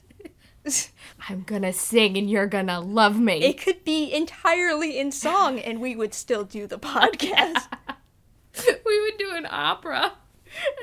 [1.29, 3.45] I'm gonna sing and you're gonna love me.
[3.45, 7.69] It could be entirely in song, and we would still do the podcast.
[8.87, 10.15] we would do an opera.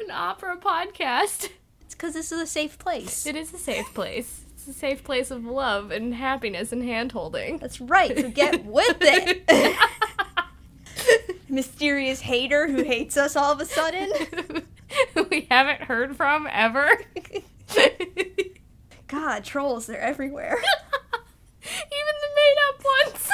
[0.04, 1.50] An opera podcast.
[1.82, 3.26] It's because this is a safe place.
[3.26, 4.45] It is a safe place.
[4.68, 7.60] It's a safe place of love and happiness and hand holding.
[7.60, 8.18] That's right.
[8.18, 9.48] So get with it.
[11.50, 14.12] Mysterious hater who hates us all of a sudden.
[15.30, 16.90] we haven't heard from ever.
[19.06, 20.58] god, trolls, they're everywhere.
[21.62, 23.30] Even the made up ones.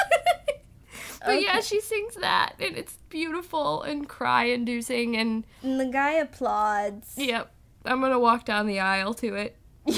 [1.24, 5.16] but yeah, she sings that, and it's beautiful and cry inducing.
[5.16, 7.14] And and the guy applauds.
[7.16, 7.54] yep,
[7.86, 9.56] I'm gonna walk down the aisle to it.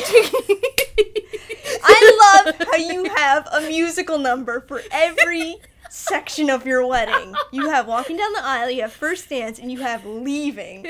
[1.87, 5.57] I love how you have a musical number for every
[5.91, 7.35] section of your wedding.
[7.53, 10.87] You have walking down the aisle, you have first dance, and you have leaving.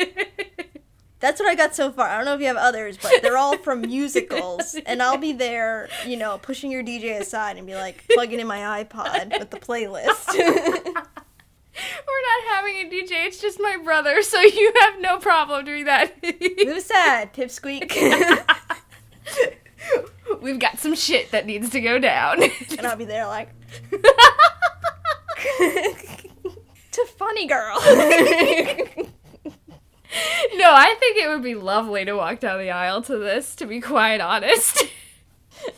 [1.20, 2.07] That's what I got so far.
[2.07, 4.76] I don't know if you have others, but they're all from musicals.
[4.85, 8.46] And I'll be there, you know, pushing your DJ aside and be like plugging in
[8.46, 10.35] my iPod with the playlist.
[10.37, 15.87] We're not having a DJ, it's just my brother, so you have no problem doing
[15.87, 16.14] that.
[16.22, 17.33] Who's sad?
[17.33, 17.90] Pipsqueak.
[20.40, 22.42] We've got some shit that needs to go down.
[22.78, 23.48] and I'll be there like
[26.92, 27.78] to funny girl.
[30.56, 33.66] no, I think it would be lovely to walk down the aisle to this, to
[33.66, 34.84] be quite honest.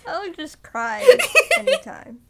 [0.06, 1.04] I would just cry
[1.58, 2.20] anytime.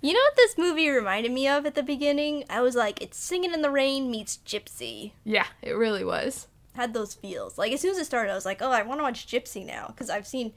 [0.00, 2.44] You know what this movie reminded me of at the beginning?
[2.50, 5.12] I was like, it's Singing in the Rain meets Gypsy.
[5.24, 6.48] yeah, it really was.
[6.74, 7.58] Had those feels.
[7.58, 9.64] Like as soon as it started, I was like, oh, I want to watch Gypsy
[9.66, 10.52] now because I've seen,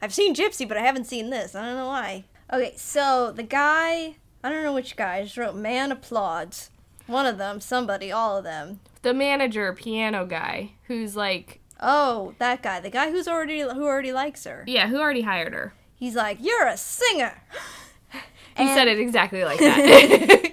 [0.00, 1.54] I've seen Gypsy, but I haven't seen this.
[1.54, 2.24] I don't know why.
[2.52, 6.70] Okay, so the guy, I don't know which guy, I just wrote man applauds.
[7.06, 8.80] One of them, somebody, all of them.
[9.02, 14.12] The manager, piano guy, who's like, Oh, that guy, the guy who's already who already
[14.12, 14.64] likes her.
[14.66, 15.74] yeah, who already hired her.
[15.96, 17.40] He's like, you're a singer.
[18.56, 20.52] He And- said it exactly like that.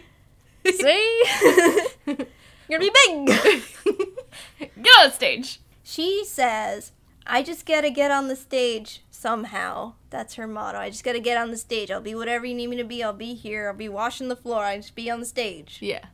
[0.65, 1.23] See?
[2.69, 3.63] You're gonna be big.
[4.81, 5.61] Get on stage.
[5.83, 6.91] She says,
[7.25, 9.93] I just gotta get on the stage somehow.
[10.09, 10.77] That's her motto.
[10.77, 11.89] I just gotta get on the stage.
[11.91, 13.03] I'll be whatever you need me to be.
[13.03, 13.69] I'll be here.
[13.69, 14.63] I'll be washing the floor.
[14.63, 15.79] I just be on the stage.
[15.81, 16.05] Yeah,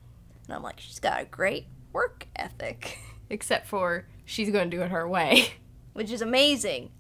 [0.46, 4.92] And I'm like, she's got a great work ethic, except for she's to do it
[4.92, 5.54] her way.
[5.94, 6.92] which is amazing.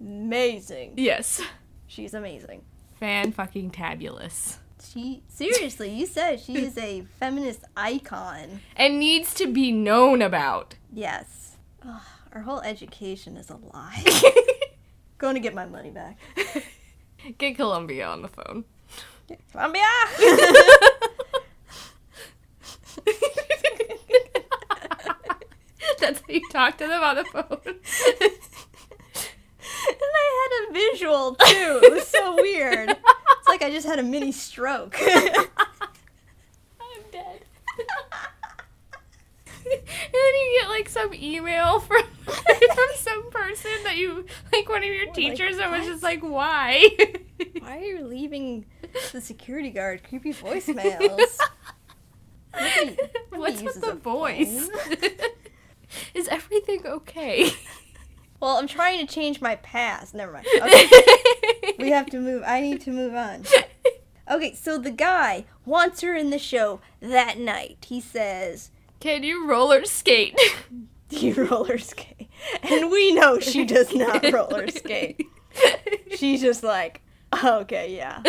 [0.00, 0.94] Amazing.
[0.96, 1.40] Yes.
[1.86, 2.62] She's amazing.
[2.98, 4.58] Fan fucking tabulous.
[4.82, 8.60] She seriously, you said she is a feminist icon.
[8.76, 10.74] And needs to be known about.
[10.92, 11.56] Yes.
[11.86, 12.00] Ugh,
[12.32, 14.04] our whole education is a lie.
[15.18, 16.18] Going to get my money back.
[17.38, 18.64] Get Columbia on the phone.
[19.50, 19.82] Columbia!
[25.98, 27.80] That's how you talk to them on the phone.
[29.88, 31.80] And I had a visual too.
[31.82, 32.90] It was so weird.
[32.90, 34.96] It's like I just had a mini stroke.
[35.00, 35.46] I'm
[37.12, 37.42] dead.
[39.64, 44.78] and then you get like some email from from some person that you like one
[44.82, 46.88] of your like, teachers that was just like why
[47.58, 48.66] Why are you leaving
[49.12, 50.98] the security guard creepy voicemails?
[50.98, 51.36] Nobody-
[52.58, 52.96] nobody
[53.32, 54.70] what's with the voice
[56.14, 57.50] is everything okay
[58.40, 60.14] Well, I'm trying to change my past.
[60.14, 60.46] Never mind.
[60.62, 62.42] Okay, we have to move.
[62.46, 63.44] I need to move on.
[64.30, 67.84] Okay, so the guy wants her in the show that night.
[67.86, 68.70] He says,
[69.00, 70.38] can you roller skate
[71.08, 72.28] Do you roller skate?
[72.62, 75.22] And we know she does not roller skate.
[76.16, 77.02] She's just like,
[77.44, 78.22] okay, yeah.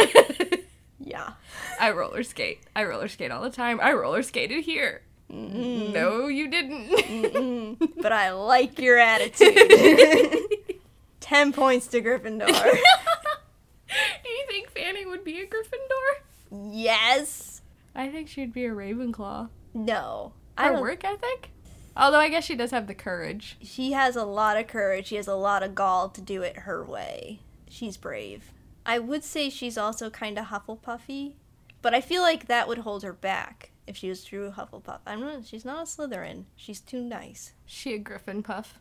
[1.00, 1.34] Yeah.
[1.80, 2.62] I roller skate.
[2.76, 3.80] I roller skate all the time.
[3.82, 5.02] I roller skated here.
[5.32, 5.94] Mm-mm.
[5.94, 7.80] No, you didn't.
[8.02, 9.58] But I like your attitude.
[11.20, 12.48] 10 points to Gryffindor.
[12.48, 16.72] Do you think Fanny would be a Gryffindor?
[16.72, 17.62] yes.
[17.96, 19.50] I think she'd be a Ravenclaw.
[19.74, 20.34] No.
[20.58, 21.50] I Her don't work ethic?
[21.96, 23.58] Although I guess she does have the courage.
[23.62, 25.08] She has a lot of courage.
[25.08, 27.40] She has a lot of gall to do it her way.
[27.68, 28.52] She's brave.
[28.86, 31.34] I would say she's also kind of Hufflepuffy,
[31.82, 35.00] but I feel like that would hold her back if she was true Hufflepuff.
[35.06, 35.46] I'm not.
[35.46, 36.44] She's not a Slytherin.
[36.56, 37.54] She's too nice.
[37.66, 38.80] She a Griffin Puff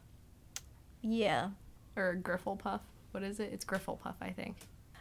[1.02, 1.50] Yeah.
[1.96, 2.80] or a Grifflepuff.
[3.12, 3.50] What is it?
[3.52, 4.56] It's Grifflepuff, I think.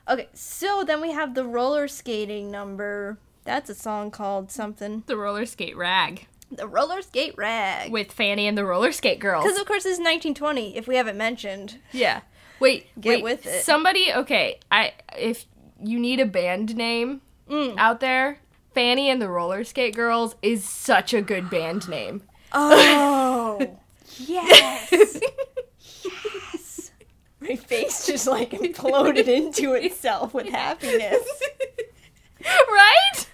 [0.07, 3.17] Okay, so then we have the roller skating number.
[3.43, 5.03] That's a song called something.
[5.07, 7.91] The roller skate rag The roller skate rag.
[7.91, 9.43] with Fanny and the roller skate girls.
[9.43, 10.77] Because of course this is 1920.
[10.77, 11.79] If we haven't mentioned.
[11.91, 12.21] Yeah.
[12.59, 13.23] Wait, Get wait.
[13.23, 13.63] with it.
[13.65, 14.59] Somebody, okay.
[14.71, 15.45] I if
[15.83, 17.75] you need a band name Mm.
[17.77, 18.39] out there,
[18.75, 22.23] Fanny and the Roller Skate Girls is such a good band name.
[22.51, 23.77] Oh.
[24.17, 24.91] yes.
[26.03, 26.91] Yes.
[27.39, 31.25] My face just like imploded into itself with happiness.
[32.43, 33.29] right?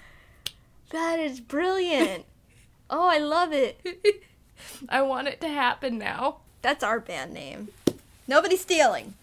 [0.91, 2.25] That is brilliant.
[2.91, 4.23] Oh, I love it.
[4.89, 6.37] I want it to happen now.
[6.61, 7.69] That's our band name.
[8.27, 9.15] Nobody's stealing.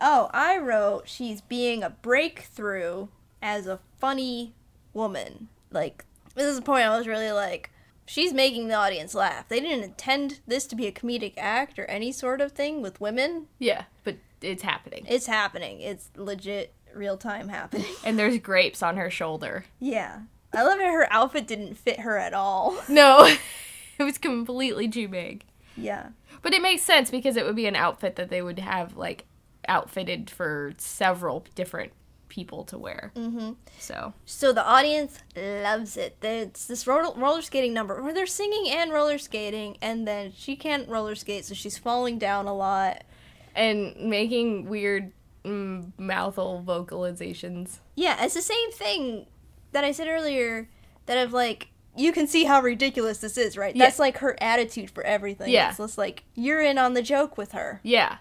[0.00, 3.08] Oh, I wrote she's being a breakthrough
[3.42, 4.54] as a funny
[4.94, 5.48] woman.
[5.70, 6.04] Like,
[6.34, 7.70] this is the point I was really like,
[8.06, 9.48] she's making the audience laugh.
[9.48, 13.00] They didn't intend this to be a comedic act or any sort of thing with
[13.00, 13.46] women.
[13.58, 15.04] Yeah, but it's happening.
[15.08, 15.80] It's happening.
[15.80, 17.86] It's legit real time happening.
[18.04, 19.64] And there's grapes on her shoulder.
[19.80, 20.20] yeah.
[20.56, 22.76] I love how her outfit didn't fit her at all.
[22.88, 23.24] No,
[23.98, 25.42] it was completely too big.
[25.76, 26.10] Yeah.
[26.42, 29.24] But it makes sense because it would be an outfit that they would have like
[29.66, 31.90] outfitted for several different
[32.34, 33.12] people to wear.
[33.14, 33.52] Mm-hmm.
[33.78, 36.16] So So the audience loves it.
[36.22, 40.56] It's this roller, roller skating number where they're singing and roller skating, and then she
[40.56, 43.04] can't roller skate, so she's falling down a lot.
[43.54, 45.12] and making weird
[45.44, 47.78] mm, mouthful vocalizations.
[47.94, 49.26] Yeah, it's the same thing
[49.72, 50.68] that I said earlier
[51.06, 53.76] that of like you can see how ridiculous this is, right?
[53.76, 53.84] Yeah.
[53.84, 55.50] That's like her attitude for everything.
[55.50, 55.68] Yeah.
[55.68, 57.78] It's just like you're in on the joke with her.
[57.84, 58.16] Yeah,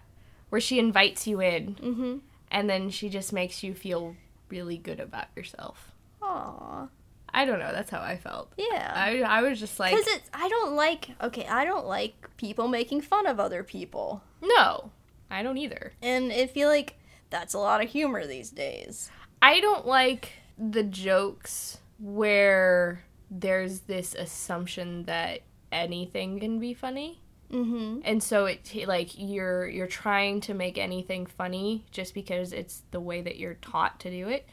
[0.50, 2.18] where she invites you in, Mm-hmm.
[2.54, 4.16] And then she just makes you feel
[4.50, 5.92] really good about yourself.
[6.22, 6.88] Aww.
[7.34, 7.72] I don't know.
[7.74, 8.54] That's how I felt.
[8.58, 8.94] Yeah.
[8.96, 12.68] I I was just like, Because it's I don't like okay, I don't like people
[12.68, 14.22] making fun of other people.
[14.42, 14.92] no,
[15.32, 15.94] I don't either.
[16.02, 16.96] And I feel like
[17.32, 19.10] that's a lot of humor these days.
[19.42, 27.20] I don't like the jokes where there's this assumption that anything can be funny.
[27.54, 28.00] Mm-hmm.
[28.04, 33.00] And so it like you're you're trying to make anything funny just because it's the
[33.00, 34.48] way that you're taught to do it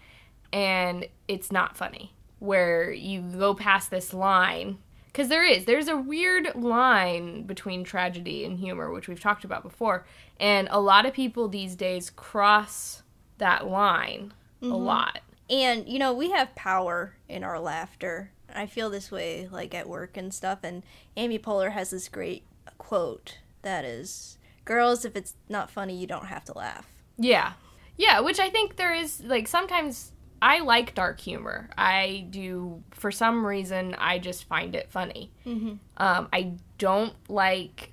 [0.52, 2.14] and it's not funny.
[2.38, 4.78] Where you go past this line
[5.14, 9.62] cuz there is there's a weird line between tragedy and humor which we've talked about
[9.62, 10.06] before
[10.38, 13.02] and a lot of people these days cross
[13.38, 14.32] that line
[14.62, 15.20] a lot.
[15.48, 18.30] And you know, we have power in our laughter.
[18.54, 20.82] I feel this way like at work and stuff and
[21.16, 22.44] Amy Poehler has this great
[22.80, 26.88] quote that is girls if it's not funny you don't have to laugh.
[27.18, 27.52] Yeah.
[27.96, 31.68] Yeah, which I think there is like sometimes I like dark humor.
[31.76, 35.30] I do for some reason I just find it funny.
[35.46, 35.74] Mm-hmm.
[35.98, 37.92] Um, I don't like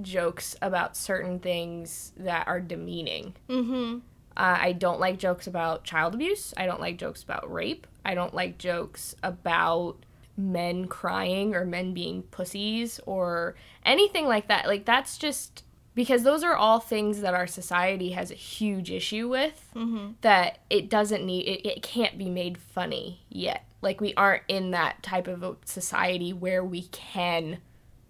[0.00, 3.34] jokes about certain things that are demeaning.
[3.50, 3.98] Mm-hmm.
[4.34, 6.54] Uh, I don't like jokes about child abuse.
[6.56, 7.86] I don't like jokes about rape.
[8.06, 14.66] I don't like jokes about men crying or men being pussies or anything like that.
[14.66, 15.64] Like, that's just
[15.94, 20.12] because those are all things that our society has a huge issue with Mm-hmm.
[20.22, 23.64] that it doesn't need, it, it can't be made funny yet.
[23.82, 27.58] Like, we aren't in that type of a society where we can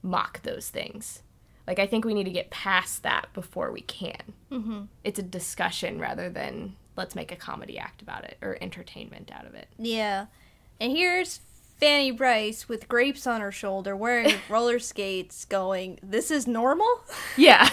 [0.03, 1.23] mock those things.
[1.67, 4.83] Like, I think we need to get past that before we can Mm-hmm.
[5.03, 9.47] it's a discussion rather than let's make a comedy act about it or entertainment out
[9.47, 9.67] of it.
[9.79, 10.27] Yeah.
[10.79, 11.41] And here's
[11.83, 16.87] Fanny Brice with grapes on her shoulder wearing roller skates going, This is normal?
[17.37, 17.69] Yeah.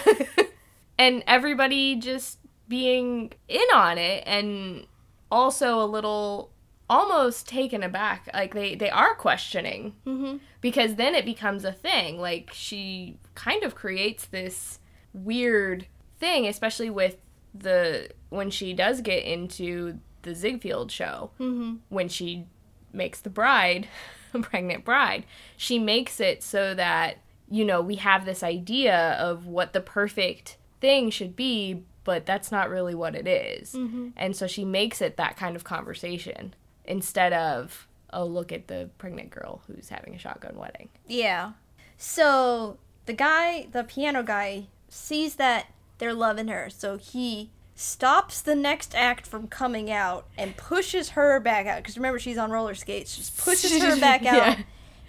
[0.98, 4.86] and everybody just being in on it and
[5.30, 6.50] also a little
[6.88, 8.28] almost taken aback.
[8.34, 10.38] Like they they are questioning Mm-hmm.
[10.60, 12.18] because then it becomes a thing.
[12.18, 14.80] Like she kind of creates this
[15.14, 15.86] weird
[16.18, 17.16] thing especially with
[17.54, 21.30] the when she does get into the Ziegfeld show.
[21.38, 21.76] Mm-hmm.
[21.90, 22.46] when she
[22.92, 23.88] makes the bride
[24.34, 25.24] a pregnant bride
[25.56, 30.56] she makes it so that you know we have this idea of what the perfect
[30.80, 33.74] thing should be but that's not really what it is.
[33.74, 34.08] Mm-hmm.
[34.16, 38.88] and so she makes it that kind of conversation instead of oh look at the
[38.98, 41.52] pregnant girl who's having a shotgun wedding Yeah.
[41.98, 45.66] So the guy, the piano guy, sees that
[45.98, 47.50] they're loving her, so he
[47.80, 51.78] stops the next act from coming out and pushes her back out.
[51.82, 53.16] Because remember, she's on roller skates.
[53.16, 54.58] Just pushes her back out, Yeah.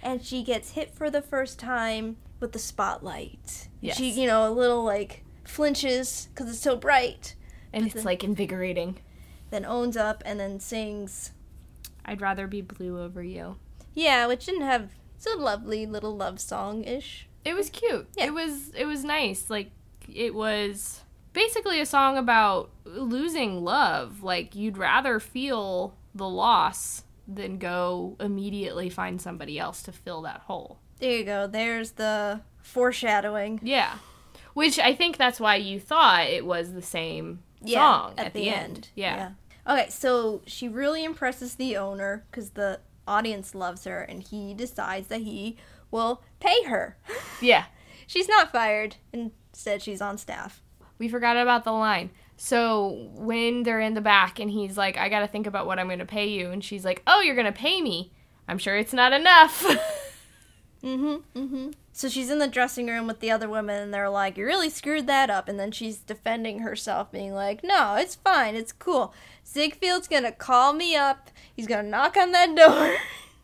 [0.02, 3.68] and she gets hit for the first time with the spotlight.
[3.80, 3.96] Yes.
[3.96, 7.34] She, you know, a little like flinches because it's so bright.
[7.72, 8.98] and it's then- like invigorating
[9.50, 11.32] Then owns up and then sings.
[12.04, 13.56] i'd rather be blue over you
[13.94, 14.90] Yeah, which didn't have.
[15.16, 17.28] It's a lovely little love song ish.
[17.44, 18.08] It was cute.
[18.16, 18.26] Yeah.
[18.26, 19.48] It was it was nice.
[19.50, 19.70] Like
[20.12, 21.01] it was
[21.32, 24.22] basically a song about losing love.
[24.22, 30.40] Like you'd rather feel the loss than go immediately find somebody else to fill that
[30.42, 30.78] hole.
[30.98, 31.46] There you go.
[31.46, 33.60] There's the foreshadowing.
[33.62, 33.94] Yeah.
[34.54, 38.48] Which I think that's why you thought it was the same Yeah, song at, the,
[38.50, 38.90] end.
[38.94, 39.30] Yeah.
[39.66, 45.08] Okay, so she really impresses the owner because the audience loves her, and he decides
[45.08, 45.56] that he
[45.90, 46.96] will pay her.
[47.40, 47.64] Yeah.
[48.06, 48.96] she's not fired.
[49.12, 50.61] Instead, she's on staff.
[51.02, 52.10] We forgot about the line.
[52.36, 55.88] So when they're in the back and he's like, I gotta think about what I'm
[55.88, 58.12] gonna pay you, and she's like, Oh, you're gonna pay me.
[58.46, 59.66] I'm sure it's not enough.
[60.84, 61.38] Mm-hmm.
[61.40, 61.70] Mm-hmm.
[61.92, 64.68] So she's in the dressing room with the other women, and they're like, "You really
[64.68, 68.56] screwed that up." And then she's defending herself, being like, "No, it's fine.
[68.56, 69.14] It's cool.
[69.46, 71.30] Ziegfeld's gonna call me up.
[71.54, 72.96] He's gonna knock on that door."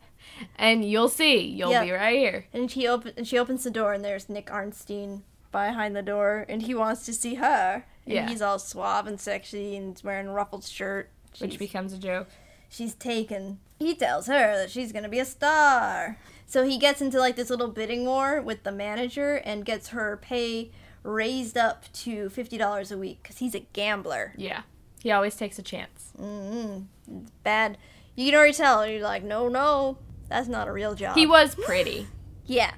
[0.57, 1.39] and you'll see.
[1.47, 1.83] You'll Yep.
[1.85, 2.47] be right here.
[2.51, 6.45] And he open and she opens the door and there's Nick Arnstein behind the door
[6.49, 7.85] and he wants to see her.
[8.05, 8.27] And Yeah.
[8.29, 11.09] he's all suave and sexy and wearing a ruffled shirt.
[11.39, 12.27] Which becomes a joke.
[12.71, 13.59] she's taken.
[13.79, 16.17] He tells her that she's gonna be a star.
[16.45, 20.17] So he gets into like this little bidding war with the manager and gets her
[20.17, 20.71] pay
[21.01, 24.33] raised up to fifty dollars a week because he's a gambler.
[24.37, 24.61] Yeah.
[25.01, 26.11] He always takes a chance.
[26.19, 26.85] Mm,
[27.21, 27.77] it's bad.
[28.15, 28.85] You can already tell.
[28.85, 29.97] You're like, no, no,
[30.27, 31.15] that's not a real job.
[31.15, 32.07] He was pretty.
[32.45, 32.73] yeah,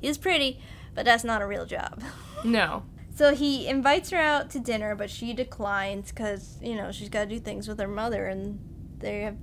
[0.00, 0.60] he was pretty,
[0.94, 2.02] but that's not a real job.
[2.42, 2.84] No.
[3.14, 7.24] So he invites her out to dinner, but she declines because you know she's got
[7.24, 8.58] to do things with her mother, and
[8.98, 9.36] they have.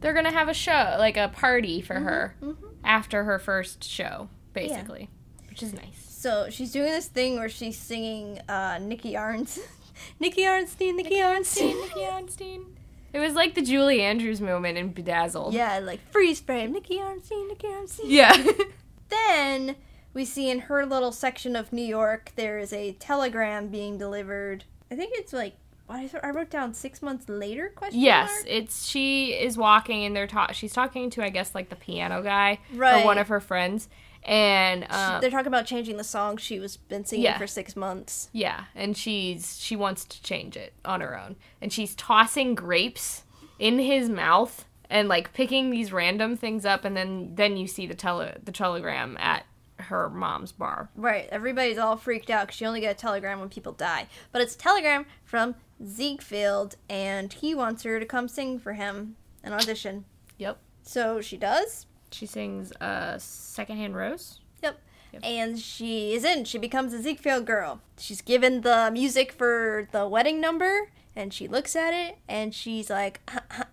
[0.00, 2.56] They're gonna have a show, like a party for her mhm.
[2.82, 5.10] after her first show, basically.
[5.48, 5.94] Which is nice.
[6.08, 9.60] So she's doing this thing where she's singing uh, Nikki Arns,
[10.18, 11.80] Nikki Arnstein, Nikki Arnstein.
[11.80, 12.64] Nikki Arnstein.
[13.12, 15.54] It was like the Julie Andrews moment in Bedazzled.
[15.54, 18.04] Yeah, like freeze frame, Nikki Arnstein, Nikki Arnstein.
[18.06, 18.36] Yeah.
[19.08, 19.76] Then
[20.14, 24.64] we see in her little section of New York there is a telegram being delivered.
[24.90, 25.54] I think it's like
[25.86, 26.20] what is it?
[26.22, 27.72] I wrote down six months later.
[27.74, 28.44] Question yes, mark?
[28.48, 32.22] it's she is walking and they're ta- she's talking to I guess like the piano
[32.22, 33.02] guy Right.
[33.02, 33.88] or one of her friends
[34.22, 37.38] and uh, They're talking about changing the song she was been singing Yeah.
[37.38, 38.28] for six months.
[38.32, 43.24] yeah, and she's she wants to change it on her own and she's tossing grapes
[43.58, 47.86] in his mouth and like picking these random things up and then then you see
[47.86, 49.44] the tele the telegram at
[49.90, 50.90] her mom's bar.
[50.96, 54.06] Right, everybody's all freaked out because you only get a telegram when people die.
[54.32, 55.54] But it's a telegram from
[55.86, 60.04] Ziegfeld, and he wants her to come sing for him an audition.
[60.38, 60.58] Yep.
[60.82, 61.86] So she does.
[62.10, 64.40] She sings uh secondhand rose.
[64.62, 64.80] Yep.
[65.12, 65.22] Yep.
[65.24, 66.44] And she is in.
[66.44, 67.80] She becomes a Ziegfeld girl.
[67.98, 72.90] She's given the music for the wedding number, and she looks at it, and she's
[72.90, 73.20] like,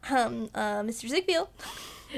[0.10, 1.08] um, uh, Mr.
[1.08, 1.50] Ziegfeld.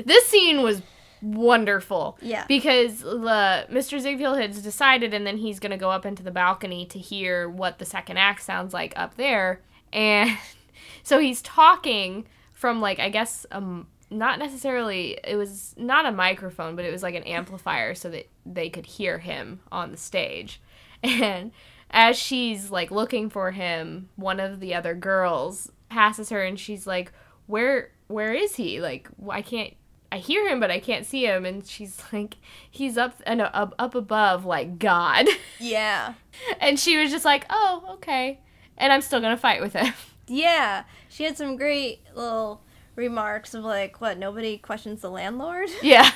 [0.05, 0.81] This scene was
[1.21, 2.17] wonderful.
[2.21, 2.45] Yeah.
[2.47, 3.99] Because the Mr.
[3.99, 7.49] Ziegfeld has decided and then he's going to go up into the balcony to hear
[7.49, 9.61] what the second act sounds like up there.
[9.91, 10.37] And
[11.03, 16.75] so he's talking from like I guess um not necessarily it was not a microphone,
[16.75, 20.61] but it was like an amplifier so that they could hear him on the stage.
[21.01, 21.53] And
[21.91, 26.85] as she's like looking for him, one of the other girls passes her and she's
[26.85, 27.13] like,
[27.47, 28.81] "Where where is he?
[28.81, 29.73] Like I can't
[30.11, 32.35] I hear him but I can't see him." And she's like,
[32.69, 35.27] "He's up uh, and up up above like God."
[35.59, 36.13] Yeah.
[36.61, 38.39] and she was just like, "Oh, okay."
[38.77, 39.93] And I'm still going to fight with him.
[40.31, 40.83] Yeah.
[41.09, 42.61] She had some great little
[42.95, 45.69] remarks of like, what, nobody questions the landlord?
[45.81, 46.11] yeah.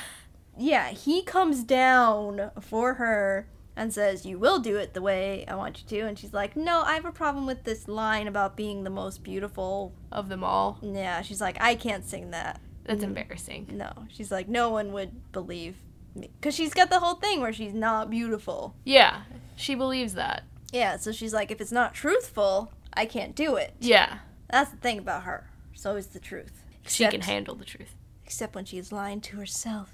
[0.56, 5.56] yeah, he comes down for her and says, You will do it the way I
[5.56, 6.06] want you to.
[6.06, 9.24] And she's like, No, I have a problem with this line about being the most
[9.24, 9.92] beautiful.
[10.12, 10.78] Of them all.
[10.80, 12.60] Yeah, she's like, I can't sing that.
[12.84, 13.08] That's mm.
[13.08, 13.68] embarrassing.
[13.72, 13.92] No.
[14.08, 15.76] She's like, No one would believe
[16.14, 16.30] me.
[16.40, 18.74] Because she's got the whole thing where she's not beautiful.
[18.84, 19.22] Yeah.
[19.56, 20.44] She believes that.
[20.72, 23.74] Yeah, so she's like, If it's not truthful, I can't do it.
[23.80, 24.18] Yeah.
[24.50, 25.50] That's the thing about her.
[25.72, 26.62] It's always the truth.
[26.86, 29.90] She can handle the truth Except when she's lying to herself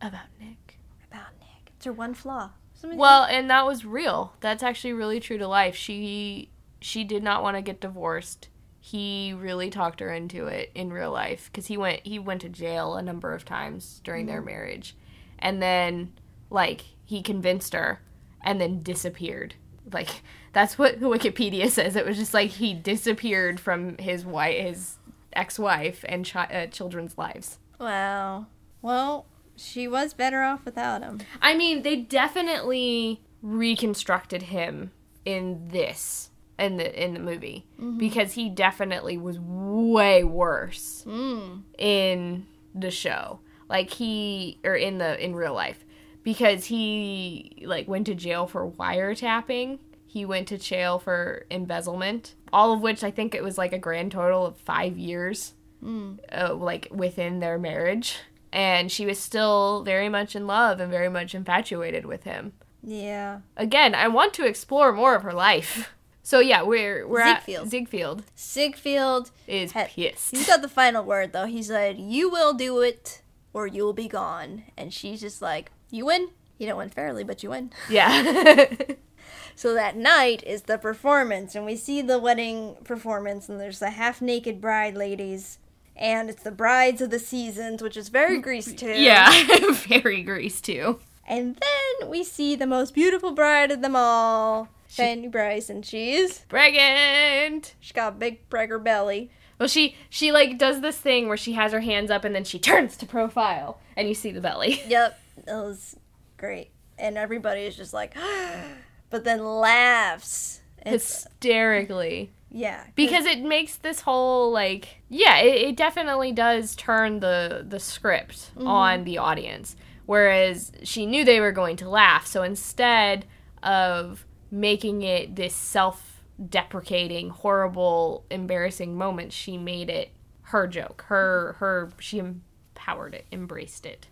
[0.00, 0.78] about Nick.
[1.10, 1.72] about Nick.
[1.76, 2.50] It's her one flaw.
[2.74, 4.34] Somebody- Well, and that was real.
[4.40, 5.74] That's actually really true to life.
[5.76, 6.50] She
[6.80, 8.48] she did not want to get divorced.
[8.86, 12.48] He really talked her into it in real life cuz he went he went to
[12.48, 14.94] jail a number of times during their marriage.
[15.40, 16.12] And then
[16.50, 18.00] like he convinced her
[18.44, 19.56] and then disappeared.
[19.92, 20.22] Like
[20.52, 21.96] that's what Wikipedia says.
[21.96, 24.98] It was just like he disappeared from his wife his
[25.32, 27.58] ex-wife and chi- uh, children's lives.
[27.80, 28.46] Wow.
[28.82, 29.26] Well,
[29.56, 31.22] she was better off without him.
[31.42, 34.92] I mean, they definitely reconstructed him
[35.24, 37.66] in this in the in the movie
[37.98, 41.62] because he definitely was way worse Mm.
[41.78, 43.40] in the show.
[43.68, 45.84] Like he or in the in real life
[46.22, 49.78] because he like went to jail for wiretapping.
[50.06, 53.78] He went to jail for embezzlement, all of which I think it was like a
[53.78, 55.52] grand total of 5 years
[55.84, 56.18] Mm.
[56.32, 58.16] uh, like within their marriage
[58.50, 63.40] and she was still very much in love and very much infatuated with him Yeah.
[63.58, 65.94] again i want to explore more of her life
[66.26, 67.66] so yeah we're we're Ziegfeld.
[67.66, 71.46] at ziegfeld Sigfield, is pissed he's got the final word though.
[71.46, 73.22] He said, "You will do it,
[73.52, 76.30] or you'll be gone." And she's just like, "You win.
[76.58, 78.66] You don't win fairly, but you win." yeah
[79.54, 83.90] So that night is the performance, and we see the wedding performance, and there's the
[83.90, 85.58] half-naked bride ladies,
[85.94, 88.86] and it's the brides of the seasons, which is very grease too.
[88.96, 89.30] yeah
[89.72, 95.28] very grease too And then we see the most beautiful bride of them all, Fanny
[95.28, 99.30] Brice, and she's pregnant she's got a big pregger belly.
[99.58, 102.44] well she she like does this thing where she has her hands up and then
[102.44, 105.96] she turns to profile and you see the belly Yep, that was
[106.36, 108.14] great, and everybody is just like,
[109.10, 112.32] but then laughs It's, hysterically.
[112.50, 112.84] yeah.
[112.84, 117.78] 'cause- because it makes this whole like yeah it, it definitely does turn the the
[117.80, 118.66] script mm-hmm.
[118.66, 119.76] on the audience
[120.06, 123.24] whereas she knew they were going to laugh so instead
[123.62, 130.10] of making it this self-deprecating horrible embarrassing moment she made it
[130.42, 134.06] her joke her her she empowered it embraced it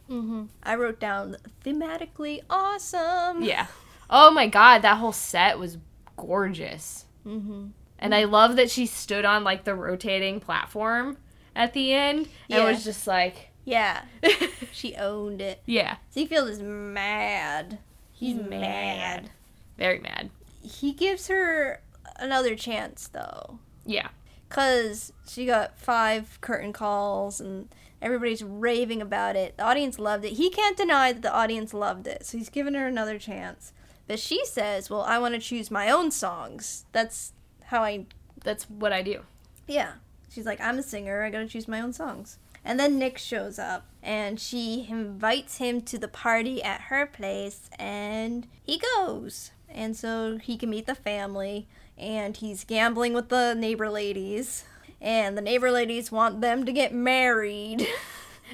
[0.63, 3.43] I wrote down thematically awesome.
[3.43, 3.67] yeah
[4.11, 5.79] oh my god that whole set was
[6.17, 7.69] gorgeous Mm-hmm.
[7.99, 11.17] And I love that she stood on like the rotating platform
[11.57, 12.19] at the end
[12.51, 12.65] and Yeah.
[12.71, 14.03] was just like, Yeah.
[14.73, 15.63] She owned it.
[15.65, 17.79] yeah, Ziegfeld is mad.
[18.13, 18.51] He's He's mad.
[18.61, 19.31] mad.
[19.77, 20.31] Very mad.
[20.63, 21.81] He gives her
[22.17, 23.59] another chance though.
[23.85, 24.09] Yeah.
[24.49, 27.69] Cause she got five curtain calls and
[28.01, 29.57] everybody's raving about it.
[29.57, 30.35] The audience loved it.
[30.35, 33.73] He can't deny that the audience loved it, so he's giving her another chance.
[34.07, 36.85] But she says, "Well, I want to choose my own songs.
[36.93, 37.33] That's
[37.65, 38.07] how I
[38.45, 39.23] That's what I do.
[39.67, 39.95] Yeah.
[40.29, 41.23] She's like, I'm a singer.
[41.23, 42.39] I gotta choose my own songs.
[42.65, 47.69] And then Nick shows up and she invites him to the party at her place
[47.79, 49.51] and he goes.
[49.75, 51.67] And so he can meet the family
[51.99, 54.65] and he's gambling with the neighbor ladies.
[55.01, 57.87] And the neighbor ladies want them to get married.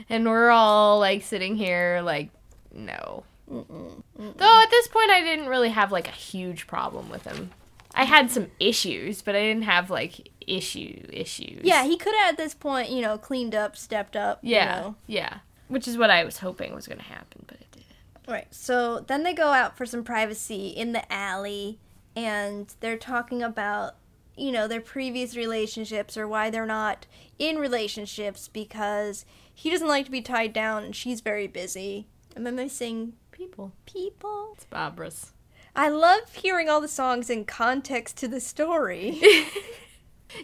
[0.09, 2.31] And we're all like sitting here like,
[2.73, 3.25] no.
[3.49, 7.51] Though at this point I didn't really have like a huge problem with him.
[7.95, 11.63] I had some issues, but I didn't have like issue issues.
[11.65, 14.39] yeah, he could have at this point, you know, cleaned up, stepped up.
[14.43, 14.81] you Yeah.
[14.81, 14.95] know.
[15.09, 15.39] Yeah.
[15.67, 17.59] Which is what I was hoping was going to happen, but.
[18.31, 18.47] Right.
[18.51, 21.79] So then they go out for some privacy in the alley
[22.15, 23.97] and they're talking about,
[24.37, 27.07] you know, their previous relationships or why they're not
[27.39, 32.07] in relationships because he doesn't like to be tied down and she's very busy.
[32.37, 33.73] Am I missing People.
[33.85, 34.53] people?
[34.55, 35.33] It's Barbra's.
[35.75, 39.21] I love hearing all the songs in context to the story.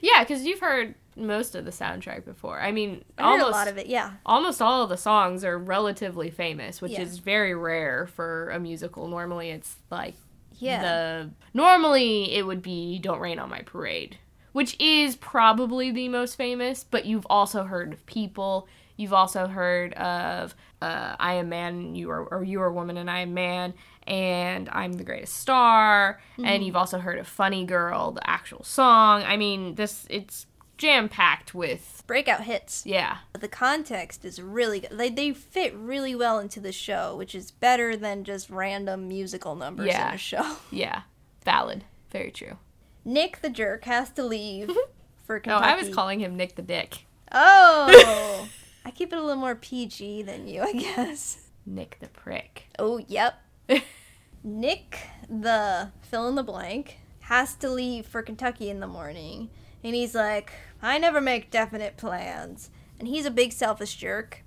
[0.03, 2.61] Yeah, because you've heard most of the soundtrack before.
[2.61, 4.12] I mean, I almost a lot of it, yeah.
[4.27, 7.03] almost all of the songs are relatively famous, which Yeah.
[7.03, 9.09] is very rare for a musical.
[9.09, 10.14] Normally, it's like
[10.59, 10.83] Yeah.
[10.83, 14.19] the normally it would be "Don't Rain on My Parade,"
[14.53, 16.85] which is probably the most famous.
[16.85, 22.11] But you've also heard of "People." You've also heard of uh, "I Am Man," you
[22.11, 23.75] are or "You Are Woman," and "I Am Man,"
[24.07, 29.23] and "I'm the Greatest Star," and you've also heard of "Funny Girl," the actual song.
[29.25, 30.47] I mean, this it's
[30.77, 32.85] jam packed with Breakout hits.
[32.87, 34.91] yeah, The context is really good.
[34.93, 39.55] They, they fit really well into the show, which is better than just random musical
[39.55, 40.09] numbers Yeah.
[40.11, 40.57] in a show.
[40.70, 41.03] yeah,
[41.45, 42.59] valid, very true.
[43.05, 44.68] Nick the jerk has to leave
[45.27, 45.64] for No, Kentucky.
[45.64, 47.07] Oh, I was calling him Nick the Dick.
[47.33, 48.49] Oh,
[48.85, 51.49] I keep it a little more PG than you, I guess.
[51.64, 52.68] Nick the Prick.
[52.79, 53.35] Oh, yep.
[54.45, 54.99] Nick
[55.29, 59.51] the fill in the blank has to leave for Kentucky in the morning,
[59.87, 64.43] and he's like, "I never make definite plans," and he's a big selfish jerk.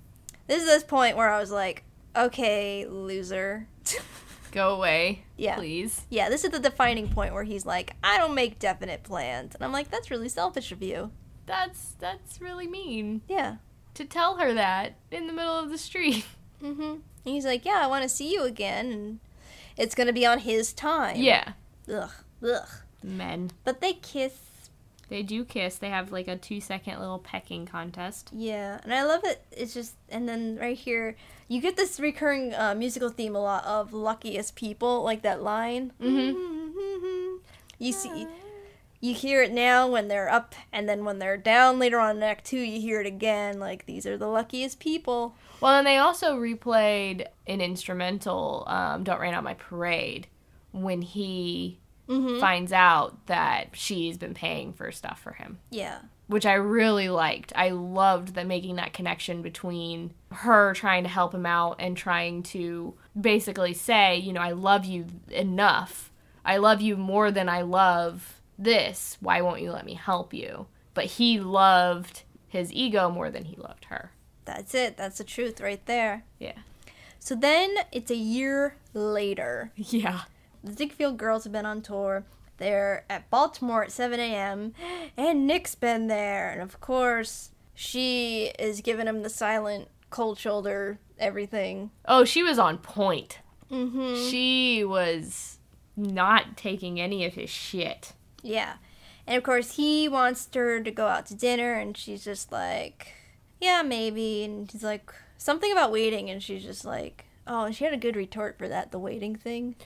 [0.46, 1.84] This is this point where I was like,
[2.14, 3.66] "Okay, loser."
[4.52, 5.54] Go away, Yeah.
[5.54, 6.02] please.
[6.10, 9.54] Yeah, this is the defining point where he's like, I don't make definite plans.
[9.54, 11.12] And I'm like, that's really selfish of you.
[11.46, 13.56] That's that's really mean Yeah.
[13.94, 16.24] to tell her that in the middle of the street.
[16.60, 16.82] Mm-hmm.
[16.82, 18.92] And he's like, yeah, I want to see you again.
[18.92, 19.20] And
[19.78, 21.16] it's going to be on his time.
[21.16, 21.52] Yeah,
[21.90, 22.10] Ugh.
[22.44, 22.68] Ugh.
[23.02, 23.50] men.
[23.64, 24.34] But they kiss.
[25.10, 25.76] They do kiss.
[25.76, 28.30] They have like a two second little pecking contest.
[28.32, 28.80] Yeah.
[28.84, 29.44] And I love it.
[29.52, 31.16] It's just, and then right here,
[31.48, 35.92] you get this recurring uh, musical theme a lot of luckiest people, like that line.
[36.00, 36.36] Mhm.
[37.78, 38.26] You see.
[39.00, 42.22] You hear it now when they're up, and then when they're down later on in
[42.22, 43.58] Act Two, you hear it again.
[43.58, 45.34] Like these are the luckiest people.
[45.62, 50.26] Well, and they also replayed an instrumental, um, "Don't Rain on My Parade,"
[50.72, 51.79] when he
[52.10, 52.40] Mm-hmm.
[52.40, 55.58] finds out that she's been paying for stuff for him.
[55.70, 56.00] Yeah.
[56.26, 57.52] which I really liked.
[57.56, 62.42] I loved that making that connection between her trying to help him out and trying
[62.44, 66.10] to basically say, you know, I love you enough.
[66.44, 69.16] I love you more than I love this.
[69.20, 70.66] Why won't you let me help you?
[70.94, 74.10] But he loved his ego more than he loved her.
[74.44, 74.96] That's it.
[74.96, 76.24] That's the truth right there.
[76.38, 76.58] Yeah.
[77.18, 79.72] So then it's a year later.
[79.76, 80.22] Yeah.
[80.62, 82.24] The Ziegfeld girls have been on tour.
[82.58, 84.74] They're at Baltimore at 7 a.m.
[85.16, 86.50] And Nick's been there.
[86.50, 91.90] And of course, she is giving him the silent cold shoulder, everything.
[92.04, 93.38] Oh, she was on point.
[93.70, 94.28] Mm-hmm.
[94.28, 95.58] She was
[95.96, 98.12] not taking any of his shit.
[98.42, 98.74] Yeah.
[99.26, 101.72] And of course, he wants her to go out to dinner.
[101.74, 103.14] And she's just like,
[103.58, 104.44] yeah, maybe.
[104.44, 106.28] And he's like, something about waiting.
[106.28, 109.34] And she's just like, oh, and she had a good retort for that, the waiting
[109.34, 109.76] thing.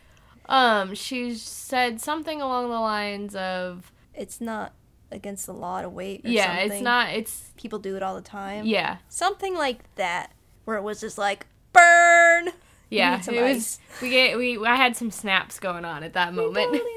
[0.46, 4.72] Um, she said something along the lines of, It's not
[5.10, 6.24] against the law to wait.
[6.24, 6.72] Or "Yeah, something.
[6.72, 7.10] it's not.
[7.10, 8.66] It's People do it all the time.
[8.66, 10.32] yeah, something like that,
[10.64, 12.50] where it was just like burn.
[12.90, 13.78] yeah." It was.
[14.02, 14.64] We get we.
[14.64, 16.72] I had some snaps going on at that moment.
[16.72, 16.90] Totally.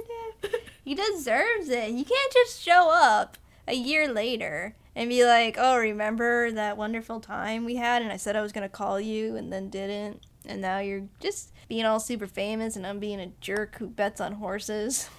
[0.84, 1.90] He deserves it.
[1.92, 3.38] You can't just show up
[3.68, 8.16] a year later and be like, "Oh, remember that wonderful time we had?" And I
[8.18, 10.22] said I was gonna call you, and then didn't.
[10.46, 14.20] And now you're just being all super famous, and I'm being a jerk who bets
[14.22, 15.10] on horses.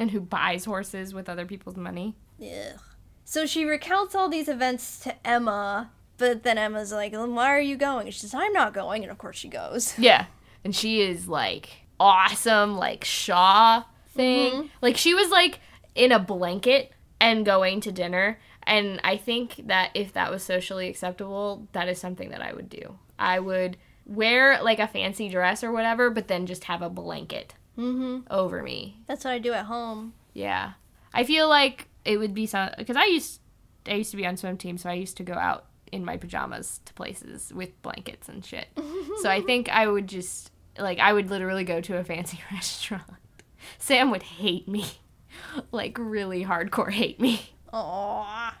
[0.00, 2.14] and who buys horses with other people's money?
[2.40, 2.80] Ugh.
[3.24, 7.76] So she recounts all these events to Emma, but then Emma's like, "Why are you
[7.76, 9.94] going?" And she says, "I'm not going," and of course she goes.
[9.98, 10.26] Yeah,
[10.64, 13.82] and she is like awesome, like Shaw
[14.14, 14.52] thing.
[14.52, 14.70] Mhm.
[14.80, 15.58] Like she was like
[15.96, 18.38] in a blanket and going to dinner.
[18.62, 22.68] And I think that if that was socially acceptable, that is something that I would
[22.68, 22.98] do.
[23.18, 23.76] I would
[24.08, 28.26] wear like a fancy dress or whatever, but then just have a blanket Mm-hmm.
[28.28, 28.98] over me.
[29.06, 30.14] That's what I do at home.
[30.34, 30.72] Yeah,
[31.14, 33.40] I feel like it would be some because I used
[33.86, 36.16] I used to be on swim team, so I used to go out in my
[36.16, 38.66] pajamas to places with blankets and shit.
[39.22, 43.04] so I think I would just like I would literally go to a fancy restaurant.
[43.78, 44.84] Sam would hate me,
[45.70, 47.50] like really hardcore hate me.
[47.72, 48.54] Aww.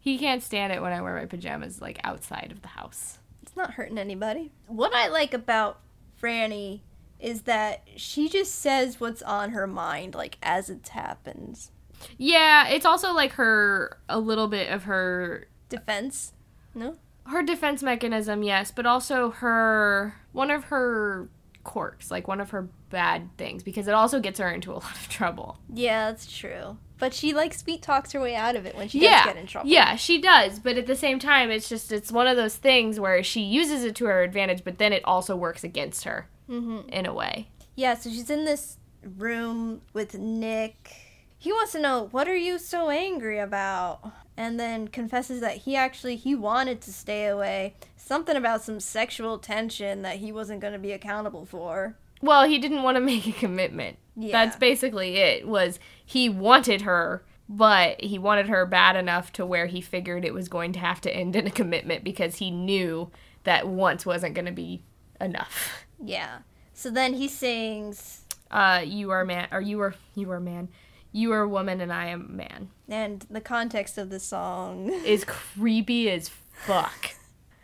[0.00, 3.18] He can't stand it when I wear my pajamas like outside of the house.
[3.56, 4.52] Not hurting anybody.
[4.66, 5.80] What I like about
[6.20, 6.80] Franny
[7.18, 11.70] is that she just says what's on her mind, like as it happens.
[12.18, 16.34] Yeah, it's also like her a little bit of her Defense?
[16.74, 16.96] No?
[17.26, 21.28] her defense mechanism, yes, but also her one of her
[21.64, 24.94] quirks, like one of her bad things, because it also gets her into a lot
[24.94, 25.58] of trouble.
[25.72, 26.78] Yeah, that's true.
[26.98, 29.40] But she like sweet talks her way out of it when she yeah, does get
[29.40, 29.68] in trouble.
[29.68, 32.98] yeah, she does, but at the same time, it's just it's one of those things
[32.98, 36.88] where she uses it to her advantage, but then it also works against her Mm-hmm.
[36.90, 37.48] in a way.
[37.74, 40.94] Yeah, so she's in this room with Nick.
[41.38, 44.00] He wants to know what are you so angry about?
[44.38, 47.74] And then confesses that he actually he wanted to stay away.
[47.96, 51.96] Something about some sexual tension that he wasn't going to be accountable for.
[52.22, 53.98] Well, he didn't want to make a commitment.
[54.16, 54.32] Yeah.
[54.32, 55.46] That's basically it.
[55.46, 60.34] Was he wanted her, but he wanted her bad enough to where he figured it
[60.34, 63.10] was going to have to end in a commitment because he knew
[63.44, 64.82] that once wasn't going to be
[65.20, 65.84] enough.
[66.02, 66.38] Yeah.
[66.72, 70.68] So then he sings, Uh, you are man, or you are you are man,
[71.12, 72.70] you are woman, and I am man.
[72.88, 74.90] and the context of the song.
[75.04, 77.10] Is creepy as fuck.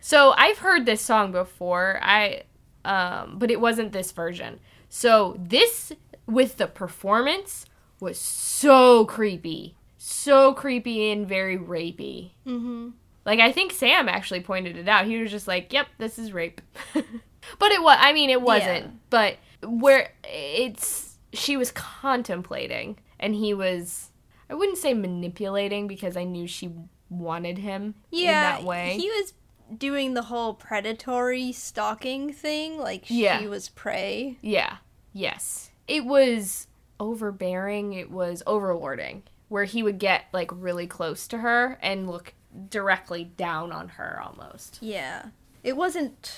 [0.00, 1.98] So I've heard this song before.
[2.02, 2.42] I,
[2.84, 4.60] um, but it wasn't this version.
[4.88, 5.92] So this
[6.26, 7.66] with the performance
[8.00, 12.30] was so creepy, so creepy and very rapey.
[12.46, 12.90] Mm-hmm.
[13.24, 15.06] Like I think Sam actually pointed it out.
[15.06, 16.60] He was just like, "Yep, this is rape."
[16.94, 18.84] but it was I mean, it wasn't.
[18.86, 18.90] Yeah.
[19.10, 24.10] But where it's she was contemplating and he was
[24.50, 26.70] I wouldn't say manipulating because I knew she
[27.08, 28.96] wanted him Yeah, in that way.
[28.98, 29.32] he was
[29.78, 33.38] doing the whole predatory stalking thing, like Yeah.
[33.40, 34.36] she was prey.
[34.40, 34.76] yeah.
[35.12, 35.70] Yes.
[35.88, 36.66] It was
[36.98, 42.32] overbearing, it was overlording where he would get like really close to her and look
[42.70, 44.78] directly down on her almost.
[44.80, 45.26] Yeah,
[45.62, 46.32] it wasn't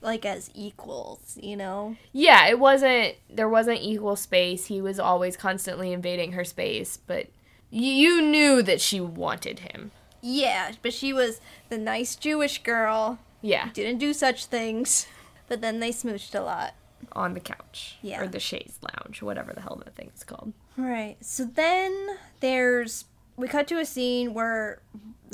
[0.00, 1.96] like as equals, you know.
[2.12, 3.14] Yeah, it wasn't.
[3.30, 4.66] There wasn't equal space.
[4.66, 7.28] He was always constantly invading her space, but
[7.70, 9.92] you knew that she wanted him.
[10.22, 15.06] Yeah, but she was the nice Jewish girl, Yeah, didn't do such things.
[15.48, 16.74] But then they smooched a lot.
[17.12, 18.20] on the couch Yeah.
[18.20, 20.52] or the chaise lounge, whatever the hell that thing is called.
[20.76, 21.16] Right.
[21.20, 23.04] So then there's
[23.36, 24.80] we cut to a scene where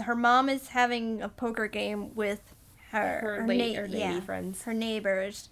[0.05, 2.55] her mom is having a poker game with
[2.91, 4.62] her Her, her late na- lady yeah, friends.
[4.64, 5.49] her neighbors.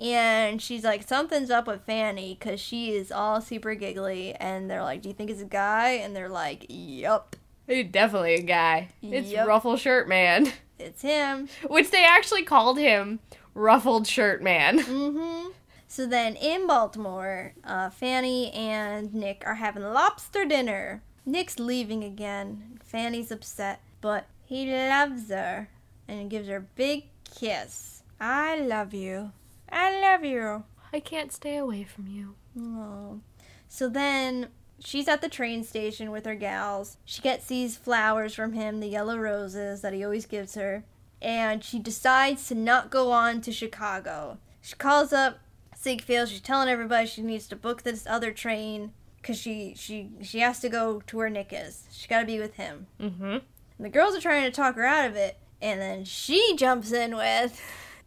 [0.00, 4.34] And she's like, something's up with Fanny because she is all super giggly.
[4.34, 5.90] And they're like, Do you think it's a guy?
[5.92, 8.88] And they're like, Yup, He's definitely a guy.
[9.02, 9.46] It's Yep.
[9.46, 11.48] Ruffle Shirt Man, it's him.
[11.68, 13.20] which they actually called him
[13.54, 14.78] Ruffled Shirt Man.
[14.84, 15.50] Mm-hmm.
[15.88, 21.02] So then in Baltimore, uh, Fanny and Nick are having lobster dinner.
[21.26, 22.78] Nick's leaving again.
[22.82, 25.68] Fanny's upset, but he loves her
[26.08, 28.02] and gives her a big kiss.
[28.18, 29.32] I love you.
[29.70, 30.64] I love you.
[30.94, 32.36] I can't stay away from you.
[32.58, 33.20] Oh.
[33.68, 34.48] So then
[34.84, 36.96] she's at the train station with her gals.
[37.04, 40.84] She gets these flowers from him, the yellow roses that he always gives her,
[41.20, 44.38] and she decides to not go on to Chicago.
[44.60, 45.38] She calls up
[45.76, 46.28] Ziegfeld.
[46.28, 50.60] She's telling everybody she needs to book this other train because she she she has
[50.60, 51.84] to go to where Nick is.
[51.92, 52.86] She got to be with him.
[53.00, 53.24] Mm-hmm.
[53.24, 53.40] And
[53.78, 57.16] the girls are trying to talk her out of it, and then she jumps in
[57.16, 57.60] with,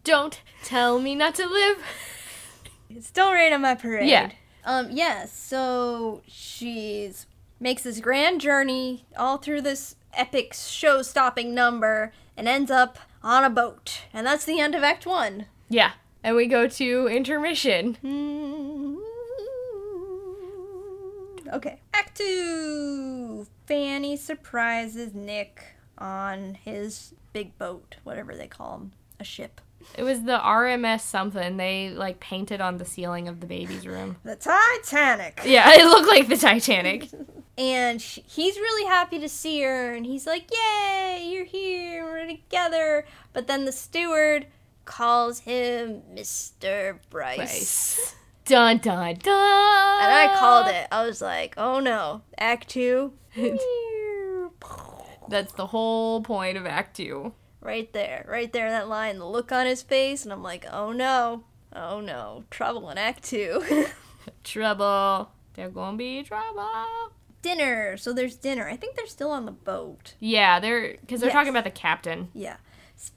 [0.03, 1.77] Don't tell me not to live.
[2.89, 4.31] "It's don't rain on my parade." Yeah.
[4.65, 7.27] Um, yes, so she's
[7.59, 13.49] makes this grand journey all through this epic show-stopping number and ends up on a
[13.49, 14.01] boat.
[14.13, 15.45] And that's the end of Act 1.
[15.69, 15.93] Yeah.
[16.23, 17.97] And we go to intermission.
[21.53, 21.79] Okay.
[21.93, 23.47] Act 2.
[23.67, 25.63] Fanny surprises Nick
[25.97, 29.61] on his big boat, whatever they call him, a ship.
[29.97, 31.57] It was the RMS something.
[31.57, 34.17] They like painted on the ceiling of the baby's room.
[34.23, 35.41] The Titanic.
[35.45, 37.09] Yeah, it looked like the Titanic.
[37.57, 42.27] And sh he's really happy to see her, and he's like, Yay, you're here, we're
[42.27, 43.05] together.
[43.31, 44.47] But then the steward
[44.83, 46.99] calls him Mr.
[47.09, 47.37] Brice.
[47.37, 48.15] Brice.
[48.43, 50.03] Dun dun dun.
[50.03, 50.89] And I called it.
[50.91, 53.13] I was like, Oh no, Act 2.
[55.27, 57.33] That's the whole point of Act Two.
[57.65, 60.91] Right there, right there, that line, the look on his face, and I'm like, Oh
[60.91, 61.43] no,
[61.73, 63.87] oh no, trouble in Act 2.
[64.43, 65.31] Trouble.
[65.53, 66.67] There gonna be trouble.
[67.41, 67.95] dinner.
[67.97, 68.67] So there's dinner.
[68.67, 70.15] I think they're still on the boat.
[70.19, 71.33] Yeah, they're because they're Yes.
[71.35, 72.29] talking about the captain.
[72.33, 72.57] Yeah.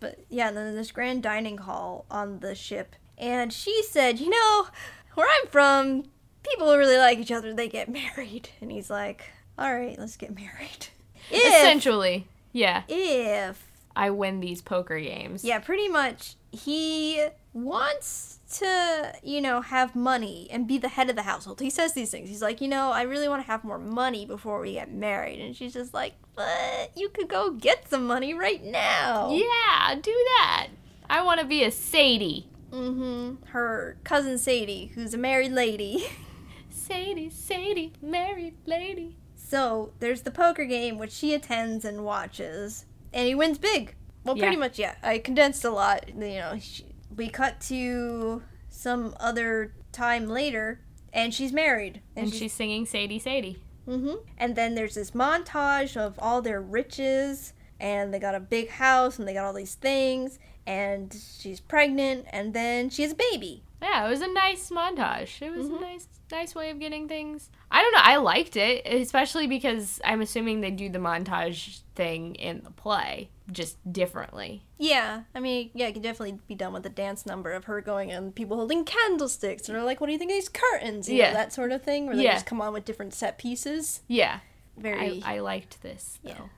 [0.01, 2.95] But yeah, and then there's grand dining hall on the ship.
[3.17, 4.69] And she said, you know,
[5.15, 6.05] where I'm from,
[6.43, 7.53] people really like each other.
[7.55, 8.51] They get married.
[8.61, 9.25] And he's like,
[9.59, 10.89] all right, let's get married.
[11.31, 12.85] If, Essentially, yeah.
[12.89, 13.68] if,
[13.99, 15.45] I win these poker games.
[15.45, 21.17] yeah, pretty much, he wants to, you know, have money and be the head of
[21.17, 21.61] the household.
[21.61, 22.29] He says these things.
[22.29, 25.41] He's like, you know, I really want to have more money before we get married.
[25.41, 29.31] And she's just like, but you could go get some money right now.
[29.33, 30.69] Yeah, do that.
[31.11, 32.49] I want to be a Sadie.
[32.71, 33.47] Mm-hmm.
[33.49, 36.07] Her cousin Sadie, who's a married lady.
[36.71, 39.17] Sadie, Sadie, married lady.
[39.35, 43.95] so there's the poker game, which she attends and watches, and he wins big.
[44.25, 44.61] Well, pretty Yeah.
[44.61, 44.95] much, yeah.
[45.03, 46.09] I condensed a lot.
[46.09, 46.85] You know, she,
[47.17, 50.81] we cut to some other time later,
[51.13, 53.63] and she's married, And she's singing Sadie, Sadie.
[53.87, 58.69] hmm And then there's this montage of all their riches, and they got a big
[58.71, 63.17] house, and they got all these things, and she's pregnant, and then she has a
[63.33, 63.63] baby.
[63.81, 65.41] Yeah, it was a nice montage.
[65.41, 65.79] It was Mhm.
[65.79, 67.49] a nice, nice way of getting things.
[67.71, 68.01] I don't know.
[68.03, 73.31] I liked it, especially because I'm assuming they do the montage thing in the play
[73.53, 74.65] just differently.
[74.79, 77.81] Yeah, I mean, yeah, it could definitely be done with the dance number of her
[77.81, 81.09] going and people holding candlesticks, and they're like, "What do you think of these curtains?"
[81.09, 81.29] You Yeah.
[81.29, 82.35] know, that sort of thing, where they Yeah.
[82.35, 84.03] just come on with different set pieces.
[84.09, 84.41] Yeah,
[84.77, 86.51] Very, I, I liked this though.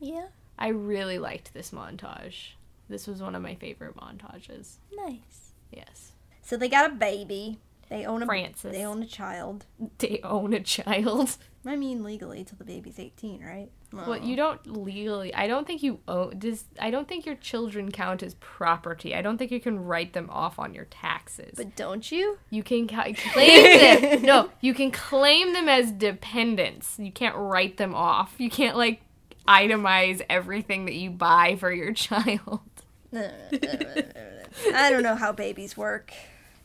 [0.00, 0.14] Yeah.
[0.14, 0.26] yeah,
[0.58, 2.52] I really liked this montage.
[2.88, 4.76] This was one of my favorite montages.
[4.96, 5.52] nice.
[5.70, 6.07] Yes.
[6.48, 7.58] So they got a baby.
[7.90, 8.72] They own a Frances.
[8.72, 9.66] They own a child.
[9.98, 11.36] They own a child.
[11.66, 13.68] I mean, legally till the baby's eighteen, right?
[13.92, 15.34] Well, you don't legally.
[15.34, 16.38] I don't think you own.
[16.38, 19.14] Does I don't think your children count as property.
[19.14, 21.52] I don't think you can write them off on your taxes.
[21.54, 22.38] But don't you?
[22.48, 24.22] you can ca- claim them.
[24.22, 26.96] No, you can claim them as dependents.
[26.98, 28.34] You can't write them off.
[28.38, 29.02] You can't like
[29.46, 32.60] itemize everything that you buy for your child.
[33.14, 36.14] I don't know how babies work.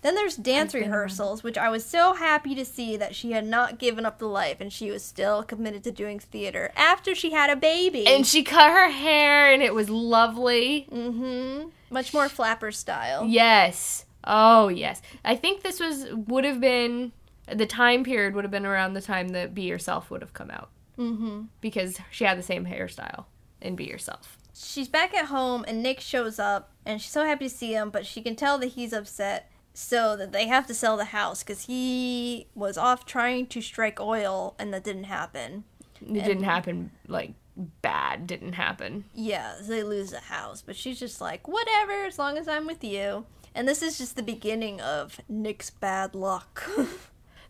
[0.04, 3.80] Then there's dance rehearsals, which I was so happy to see that she had not
[3.80, 7.50] given up the life and she was still committed to doing theater after she had
[7.50, 8.06] a baby.
[8.06, 10.88] And she cut her hair, and it was lovely.
[10.92, 11.70] mm-hmm.
[11.90, 13.26] Much more flapper style.
[13.26, 14.06] Yes.
[14.26, 15.02] Oh yes.
[15.26, 17.12] I think this was would have been
[17.54, 20.50] the time period would have been around the time that Be Yourself would have come
[20.52, 21.44] out Mm-hmm.
[21.60, 23.26] because she had the same hairstyle
[23.62, 24.38] in Be Yourself.
[24.54, 27.90] She's back at home and Nick shows up and she's so happy to see him,
[27.90, 29.50] but she can tell that he's upset.
[29.74, 34.00] So that they have to sell the house because he was off trying to strike
[34.00, 35.64] oil and that didn't happen.
[36.02, 37.34] It didn't happen like
[37.82, 38.28] bad.
[38.28, 39.06] Didn't happen.
[39.16, 42.68] Yeah, so they lose the house, but she's just like, whatever, as long as I'm
[42.68, 43.26] with you.
[43.56, 46.70] And this is just the beginning of Nick's bad luck.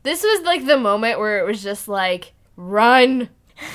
[0.04, 3.30] This was like the moment where it was just like run,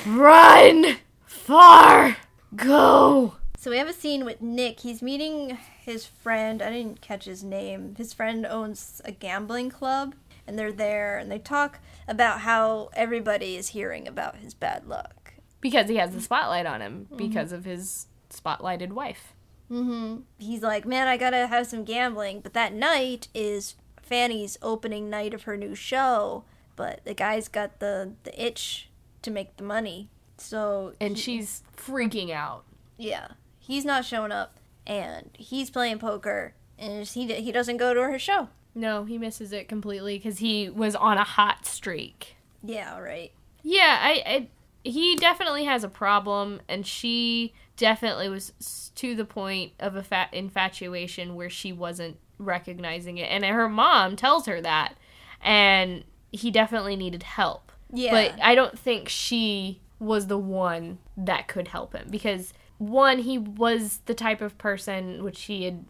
[0.05, 2.17] run, far,
[2.55, 3.33] go.
[3.57, 4.81] so we have a scene with Nick.
[4.81, 5.57] He's meeting
[5.89, 6.61] his friend.
[6.61, 7.95] I didn't catch his name.
[7.97, 10.15] His friend owns a gambling club,
[10.47, 15.33] and they're there and they talk about how everybody is hearing about his bad luck.
[15.61, 19.33] Because he has the spotlight on him because of his spotlighted wife.
[19.69, 20.21] Mm-hmm.
[20.37, 22.39] He's like, man, I gotta have some gambling.
[22.41, 26.45] But that night is Fanny's opening night of her new show.
[26.75, 28.89] But the guy's got the, the itch
[29.21, 30.09] to make the money.
[30.37, 32.63] So, And he- she's freaking out.
[32.97, 33.29] yeah,
[33.59, 34.58] he's not showing up.
[34.89, 36.53] And he's playing poker.
[36.77, 38.49] And he, he doesn't go to her show.
[38.75, 42.35] No, he misses it completely because he was on a hot streak.
[42.63, 43.31] Yeah, right.
[43.63, 44.47] Yeah, I, I
[44.83, 50.33] he definitely has a problem, and she definitely was to the point of a fat
[50.33, 54.95] infatuation where she wasn't recognizing it, and her mom tells her that,
[55.41, 57.71] and he definitely needed help.
[57.91, 58.11] Yeah.
[58.11, 63.37] But I don't think she was the one that could help him because one, he
[63.37, 65.85] was the type of person which he had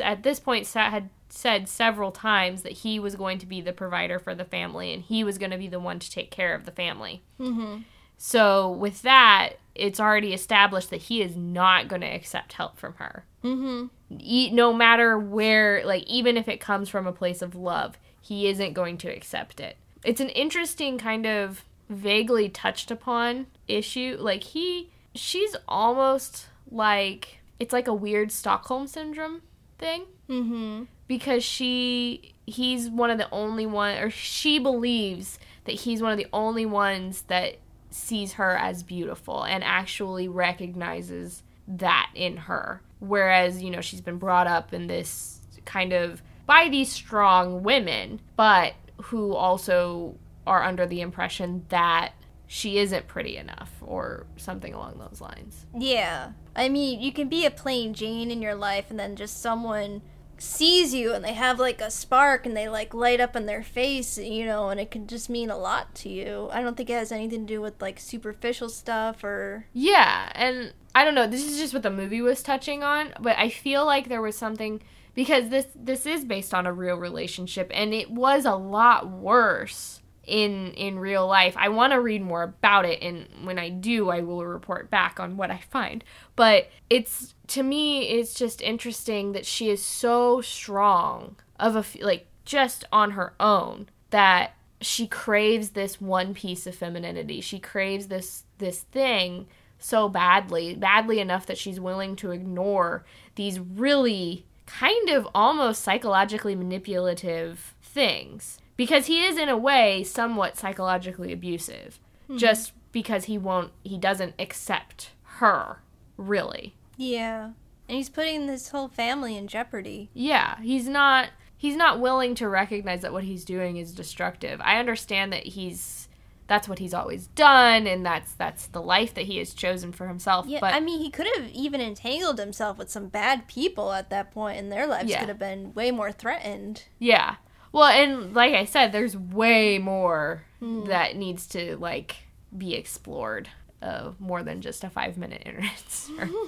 [0.00, 4.18] at this point had said several times that he was going to be the provider
[4.18, 6.66] for the family and he was going to be the one to take care of
[6.66, 7.22] the family.
[7.40, 7.78] mm-hmm.
[8.18, 12.94] So with that, it's already established that he is not going to accept help from
[12.94, 13.24] her.
[13.42, 13.86] Mm-hmm.
[14.20, 18.46] E- no matter where, like even if it comes from a place of love, he
[18.46, 19.76] isn't going to accept it.
[20.04, 24.16] It's an interesting kind of vaguely touched upon issue.
[24.20, 29.42] Like he, she's almost like it's like a weird Stockholm syndrome
[29.78, 30.84] thing Mm-hmm.
[31.08, 36.18] because she he's one of the only one or she believes that he's one of
[36.18, 37.56] the only ones that
[37.90, 44.16] sees her as beautiful and actually recognizes that in her whereas you know she's been
[44.16, 50.86] brought up in this kind of by these strong women but who also are under
[50.86, 52.12] the impression that
[52.52, 56.32] she isn't pretty enough or something along those lines Yeah.
[56.54, 60.02] I mean, you can be a plain Jane in your life and then just someone
[60.36, 63.62] sees you and they have like a spark and they like light up in their
[63.62, 66.50] face, you know, and it can just mean a lot to you.
[66.52, 70.74] I don't think it has anything to do with like superficial stuff or Yeah, and
[70.94, 73.86] I don't know, this is just what the movie was touching on, but I feel
[73.86, 74.82] like there was something
[75.14, 80.01] because this this is based on a real relationship and it was a lot worse
[80.24, 81.56] in in real life.
[81.56, 85.18] I want to read more about it and when I do I will report back
[85.18, 86.04] on what I find.
[86.36, 92.26] But it's to me it's just interesting that she is so strong of a like
[92.44, 97.40] just on her own that she craves this one piece of femininity.
[97.40, 99.46] She craves this this thing
[99.78, 103.04] so badly, badly enough that she's willing to ignore
[103.34, 110.56] these really kind of almost psychologically manipulative things because he is in a way somewhat
[110.56, 112.36] psychologically abusive hmm.
[112.36, 115.82] just because he won't he doesn't accept her
[116.16, 116.74] really.
[116.96, 117.50] yeah.
[117.88, 120.08] And he's putting this whole family in jeopardy.
[120.14, 124.60] Yeah, he's not he's not willing to recognize that what he's doing is destructive.
[124.62, 126.08] I understand that he's
[126.46, 130.06] that's what he's always done and that's that's the life that he has chosen for
[130.06, 130.46] himself.
[130.46, 134.10] Yeah, but I mean, he could have even entangled himself with some bad people at
[134.10, 135.20] that point, and their lives Yeah.
[135.20, 136.84] could have been way more threatened.
[136.98, 137.36] yeah.
[137.72, 142.16] Well, and like I said, there's way more that needs to like
[142.56, 143.48] be explored.
[143.82, 146.30] Uh, more than just a five minute internet search.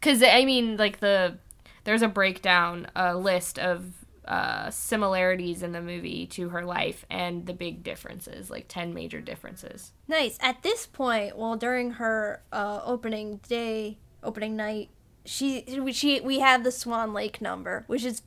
[0.00, 1.38] Because I mean, like the
[1.84, 3.84] there's a breakdown, a list of
[4.24, 9.20] uh, similarities in the movie to her life and the big differences, like ten major
[9.20, 9.92] differences.
[10.08, 10.38] Nice.
[10.40, 14.90] At this point, well, during her uh, opening day, opening night,
[15.24, 18.22] she she we have the Swan Lake number, which is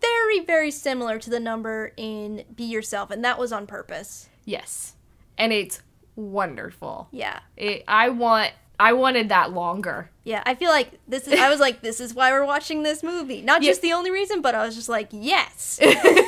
[0.00, 4.28] very very similar to the number in Be Yourself, and that was on purpose.
[4.44, 4.94] Yes,
[5.38, 5.82] and it's
[6.14, 7.08] wonderful.
[7.12, 7.40] Yeah.
[7.56, 10.10] It, I want, I wanted that longer.
[10.24, 11.38] Yeah, I feel like this is.
[11.38, 13.42] I was like, this is why we're watching this movie.
[13.42, 13.70] Not Yeah.
[13.70, 15.78] just the only reason, but I was just like, yes,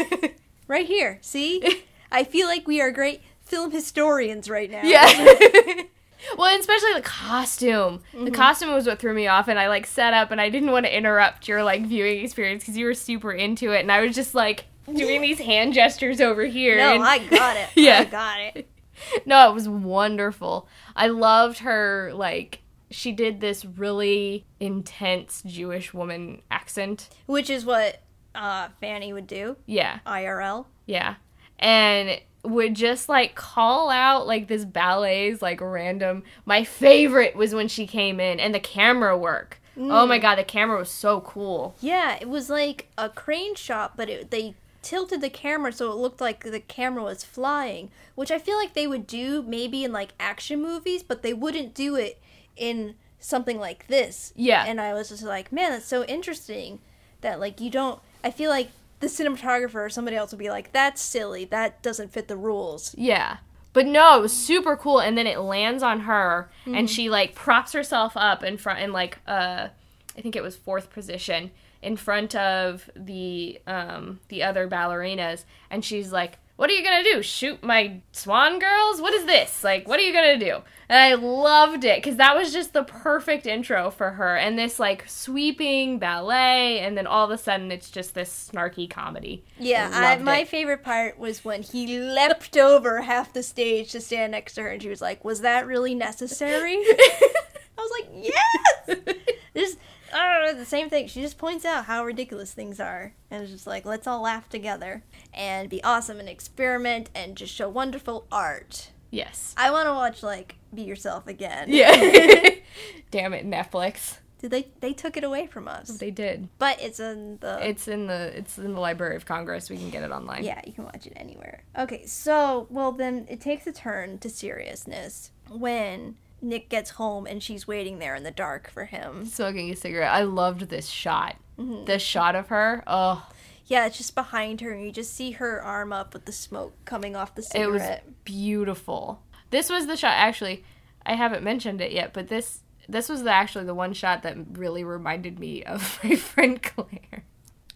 [0.69, 1.19] right here.
[1.23, 4.83] See, I feel like we are great film historians right now.
[4.83, 5.83] Yeah.
[6.37, 8.01] well, especially the costume.
[8.13, 10.71] The costume was what threw me off, and I like set up, and I didn't
[10.73, 14.01] want to interrupt your like viewing experience because you were super into it, and I
[14.01, 16.77] was just like doing these hand gestures over here.
[16.79, 17.69] No, and- I got it.
[17.77, 18.01] Yeah.
[18.01, 18.69] I got it.
[19.27, 20.69] no, it was wonderful.
[20.97, 27.09] I loved her like she did this really intense Jewish woman accent.
[27.27, 28.03] Which is what
[28.35, 29.99] uh, Fanny would do Yeah.
[30.07, 30.67] IRL.
[30.87, 31.17] Yeah.
[31.59, 36.23] And would just like call out like this ballet's like random.
[36.45, 39.61] My favorite was when she came in and the camera work.
[39.77, 40.23] Oh my mm.
[40.23, 41.77] god, the camera was so cool.
[41.81, 45.97] Yeah, it was like a crane shot, but it, they tilted the camera so it
[45.97, 49.93] looked like the camera was flying, which I feel like they would do maybe in
[49.93, 52.21] like action movies, but they wouldn't do it
[52.57, 54.33] in something like this.
[54.35, 54.65] Yeah.
[54.67, 56.81] And I was just like, man, that's so interesting
[57.21, 58.01] that like you don't.
[58.25, 58.71] I feel like
[59.01, 61.45] the cinematographer or somebody else would be like, that's silly.
[61.45, 62.95] That doesn't fit the rules.
[62.97, 63.39] Yeah.
[63.73, 67.35] But no, it was super cool and then it lands on her and she like
[67.35, 69.69] props herself up in front in like uh
[70.17, 75.85] I think it was fourth position in front of the um the other ballerinas and
[75.85, 77.23] she's like what are you gonna do?
[77.23, 79.01] Shoot my swan girls?
[79.01, 79.63] What is this?
[79.63, 80.63] Like, what are you gonna do?
[80.89, 84.79] And I loved it because that was just the perfect intro for her, and this
[84.79, 89.45] like sweeping ballet, and then all of a sudden it's just this snarky comedy.
[89.59, 90.49] Yeah, I I, my it.
[90.49, 94.69] favorite part was when he leapt over half the stage to stand next to her,
[94.69, 97.31] and she was like, "Was that really necessary?" I
[97.77, 99.17] was like, "Yes."
[99.55, 99.77] There's,
[100.13, 101.07] uh, literally the same thing.
[101.09, 103.13] She just points out how ridiculous things are.
[103.31, 105.03] And it's just like, let's all laugh together
[105.35, 108.91] and be awesome and experiment and just show wonderful art.
[109.11, 109.55] Yes.
[109.57, 111.67] I want to watch, like, Be Yourself again.
[111.69, 111.93] Yeah.
[113.11, 114.19] Damn it, Netflix.
[114.39, 115.89] Did they, they took it away from us.
[115.89, 116.49] They did.
[116.59, 117.59] But it's in the.
[117.67, 119.69] It's in the it's in the Library of Congress.
[119.69, 120.45] We can get it online.
[120.45, 121.65] Yeah, you can watch it anywhere.
[121.77, 127.43] Okay, so, well, then it takes a turn to seriousness when Nick gets home and
[127.43, 129.27] she's waiting there in the dark for him.
[129.27, 130.13] Smoking a cigarette.
[130.13, 131.35] I loved this shot.
[131.59, 131.87] Mm-hmm.
[131.87, 132.85] This shot of her.
[132.87, 133.29] Oh,
[133.67, 136.75] Yeah, it's just behind her, and you just see her arm up with the smoke
[136.85, 137.69] coming off the cigarette.
[138.05, 139.21] it was beautiful.
[139.51, 140.13] This was the shot.
[140.13, 140.65] Actually,
[141.05, 144.37] I haven't mentioned it yet, but this this was the, actually the one shot that
[144.53, 147.25] really reminded me of my friend Claire.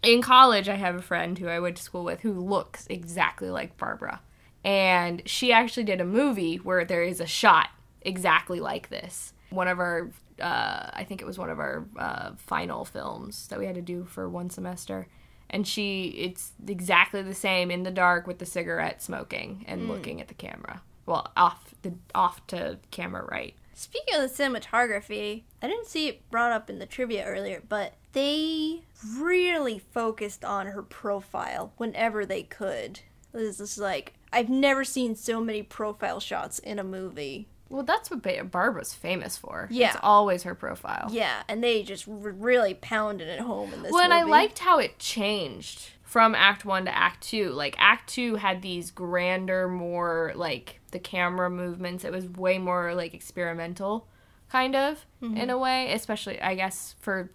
[0.01, 3.49] In college, I have a friend who I went to school with who looks exactly
[3.49, 4.21] like Barbra,
[4.63, 7.69] and she actually did a movie where there is a shot
[8.01, 9.33] exactly like this.
[9.49, 10.09] One of our,
[10.41, 13.81] uh, I think it was one of our uh, final films that we had to
[13.81, 15.07] do for one semester.
[15.49, 20.19] And she, it's exactly the same in the dark with the cigarette smoking and looking
[20.19, 20.81] at the camera.
[21.05, 23.55] Well, off the off to camera right.
[23.73, 27.93] Speaking of the cinematography, I didn't see it brought up in the trivia earlier, but
[28.13, 28.83] they
[29.17, 33.01] really focused on her profile whenever they could.
[33.33, 37.47] This is like I've never seen so many profile shots in a movie.
[37.69, 39.67] Well, that's what ba- Barbra's famous for.
[39.71, 39.89] Yeah.
[39.89, 41.07] it's always her profile.
[41.11, 43.91] Yeah, and they just r- really pounded it home in this.
[43.91, 47.49] Well, and I liked how it changed from Act One to Act Two.
[47.49, 52.05] Like Act Two had these grander, more like the camera movements.
[52.05, 54.07] It was way more like experimental,
[54.49, 55.37] kind of Mm-hmm.
[55.37, 55.91] in a way.
[55.91, 57.31] Especially, I guess for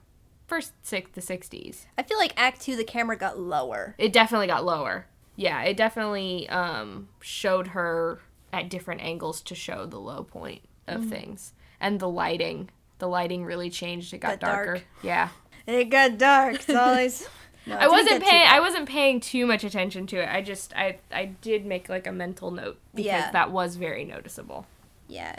[0.46, 1.86] first six the sixties.
[1.98, 3.96] I feel like Act Two, the camera got lower.
[3.98, 5.06] It definitely got lower.
[5.34, 8.20] Yeah, it definitely um, showed her
[8.52, 11.10] at different angles to show the low point of Mm-hmm.
[11.10, 12.70] things, and the lighting.
[12.98, 14.14] The lighting really changed.
[14.14, 14.66] It got, Got dark.
[14.66, 14.82] darker.
[15.02, 15.28] Yeah.
[15.66, 16.54] It got dark.
[16.56, 17.28] It's always.
[17.68, 18.46] No, I wasn't paying.
[18.48, 20.28] I wasn't paying too much attention to it.
[20.28, 23.30] I just I I did make like a mental note because Yeah.
[23.32, 24.66] that was very noticeable.
[25.08, 25.38] Yeah.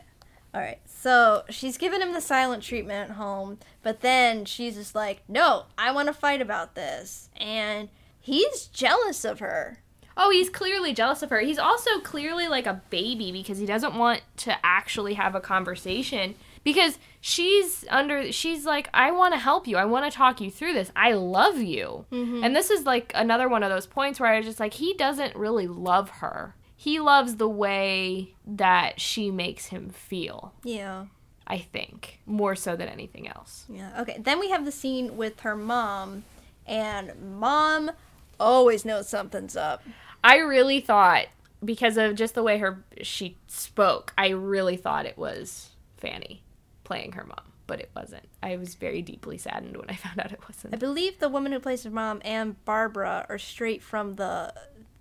[0.54, 0.80] All right.
[0.86, 5.66] So she's giving him the silent treatment at home, but then she's just like, "No,
[5.78, 9.80] I want to fight about this," and he's jealous of her.
[10.18, 11.40] Oh, he's clearly jealous of her.
[11.40, 16.36] He's also clearly like a baby because he doesn't want to actually have a conversation
[16.74, 19.78] because she's under she's like I want to help you.
[19.78, 20.92] I want to talk you through this.
[20.96, 22.06] I love you.
[22.12, 22.44] Mm-hmm.
[22.44, 24.94] And this is like another one of those points where I was just like he
[24.94, 26.56] doesn't really love her.
[26.76, 31.08] He loves the way that she makes him feel, Yeah.
[31.46, 33.66] I think, more so than anything else.
[33.68, 33.92] Yeah.
[34.00, 34.18] Okay.
[34.18, 36.24] Then we have the scene with her mom,
[36.66, 37.92] and mom
[38.40, 39.84] always knows something's up.
[40.24, 41.26] I really thought
[41.66, 46.44] because of just the way her she spoke, I really thought it was Fanny
[46.90, 48.28] playing her mom, but it wasn't.
[48.42, 50.74] I was very deeply saddened when I found out it wasn't.
[50.74, 54.54] I believe the woman who plays her mom and Barbra are straight from the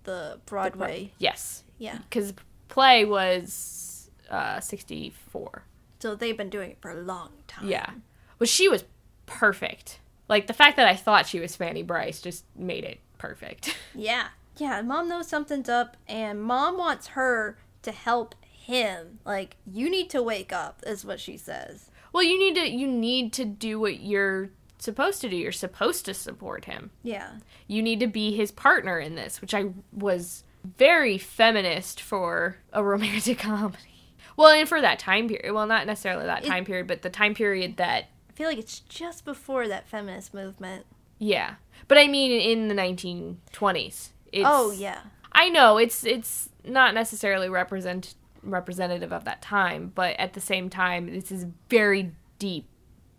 [0.03, 1.11] the Broadway.
[1.17, 1.97] Yes, Yeah.
[2.09, 2.33] because
[2.67, 5.63] play was uh, sixty four.
[5.99, 7.67] So they've been doing it for a long time.
[7.67, 7.89] Yeah,
[8.37, 8.85] but she was
[9.25, 9.99] perfect.
[10.27, 13.75] Like the fact that I thought she was Fanny Brice just made it perfect.
[13.95, 14.27] Yeah.
[14.57, 18.35] Yeah, mom knows something's up and mom wants her to help
[18.69, 19.19] him.
[19.25, 21.89] Like, you need to wake up, is what she says.
[22.13, 25.35] well, you need to you need to do what you're supposed to do.
[25.35, 26.91] You're supposed to support him.
[27.03, 27.31] Yeah.
[27.67, 30.43] you need to be his partner in this, which I was
[30.77, 34.13] very feminist for a romantic comedy.
[34.37, 35.53] Well, and for that time period.
[35.53, 38.79] Well, not necessarily that time period, but the time period that, I feel like it's
[38.79, 40.85] just before that feminist movement.
[41.17, 41.55] yeah.
[41.89, 44.09] But I mean, in the 1920s.
[44.31, 44.99] It's, oh, yeah.
[45.31, 48.13] I know it's it's not necessarily represent
[48.43, 52.67] representative of that time, but at the same time, this is very deep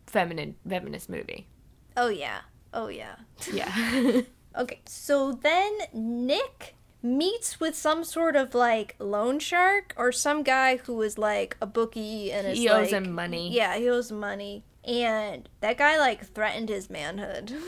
[0.06, 1.46] feminine feminist movie.
[1.96, 2.40] Oh, yeah.
[2.72, 3.16] Oh, yeah.
[3.52, 4.20] Yeah.
[4.58, 10.76] Okay, so then Nick meets with some sort of like loan shark or some guy
[10.78, 13.52] who is like a bookie and is he owes like- him money.
[13.52, 14.64] Yeah, he owes money.
[14.84, 17.54] And that guy like threatened his manhood.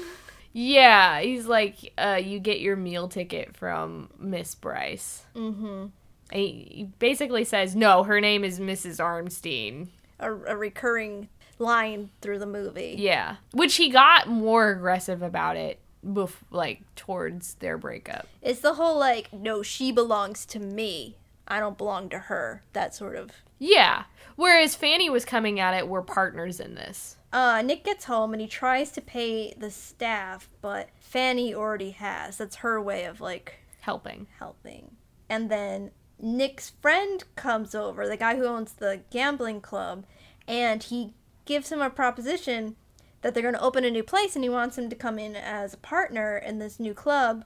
[0.54, 5.22] Yeah, he's like, uh, you get your meal ticket from Miss Brice.
[5.34, 5.86] mm-hmm.
[6.32, 8.98] He basically says, no, her name is Mrs.
[9.00, 9.88] Arnstein.
[10.18, 11.28] A, a recurring
[11.58, 12.96] line through the movie.
[12.98, 18.26] Yeah, which he got more aggressive about it, bef- like towards their breakup.
[18.40, 21.16] It's the whole like, no, she belongs to me.
[21.46, 22.62] I don't belong to her.
[22.72, 23.30] That sort of.
[23.58, 24.04] Yeah,
[24.36, 27.16] whereas Fanny was coming at it, we're partners in this.
[27.32, 32.38] Uh, Nick gets home and he tries to pay the staff, but Fanny already has.
[32.38, 34.26] That's her way of like Helping.
[34.38, 34.96] helping.
[35.28, 35.90] And then
[36.22, 40.06] Nick's friend comes over, the guy who owns the gambling club,
[40.46, 41.14] and he
[41.44, 42.76] gives him a proposition
[43.22, 45.34] that they're going to open a new place and he wants him to come in
[45.36, 47.44] as a partner in this new club.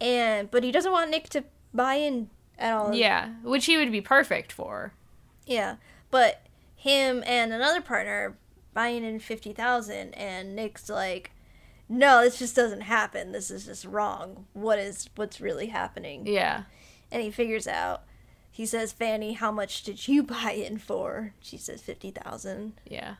[0.00, 2.94] And but he doesn't want Nick to buy in at all.
[2.94, 4.92] Yeah, which he would be perfect for.
[5.46, 5.76] Yeah.
[6.10, 8.36] But him and another partner
[8.74, 11.30] buying in 50,000 and Nick's like
[11.88, 13.32] no, this just doesn't happen.
[13.32, 14.46] This is just wrong.
[14.54, 16.26] What is what's really happening?
[16.26, 16.62] Yeah.
[17.12, 18.02] And he figures out.
[18.50, 22.72] He says, "Fanny, how much did you buy in for?" She says 50,000.
[22.88, 23.14] Yeah.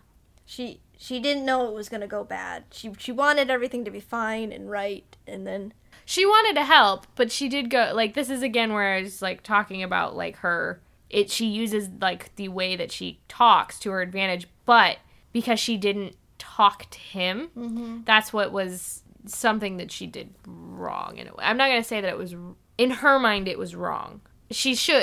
[0.44, 2.64] She she didn't know it was going to go bad.
[2.72, 5.72] She she wanted everything to be fine and right and then
[6.04, 9.22] She wanted to help, but she did go like this is again where I was
[9.22, 13.90] like talking about like her it she uses like the way that she talks to
[13.90, 14.98] her advantage, but
[15.32, 17.98] because she didn't talk to him, Mm-hmm.
[18.04, 21.44] that's what was something that she did wrong in a way.
[21.44, 22.34] I'm not going to say that it was
[22.78, 24.20] in her mind it was wrong.
[24.50, 25.02] She should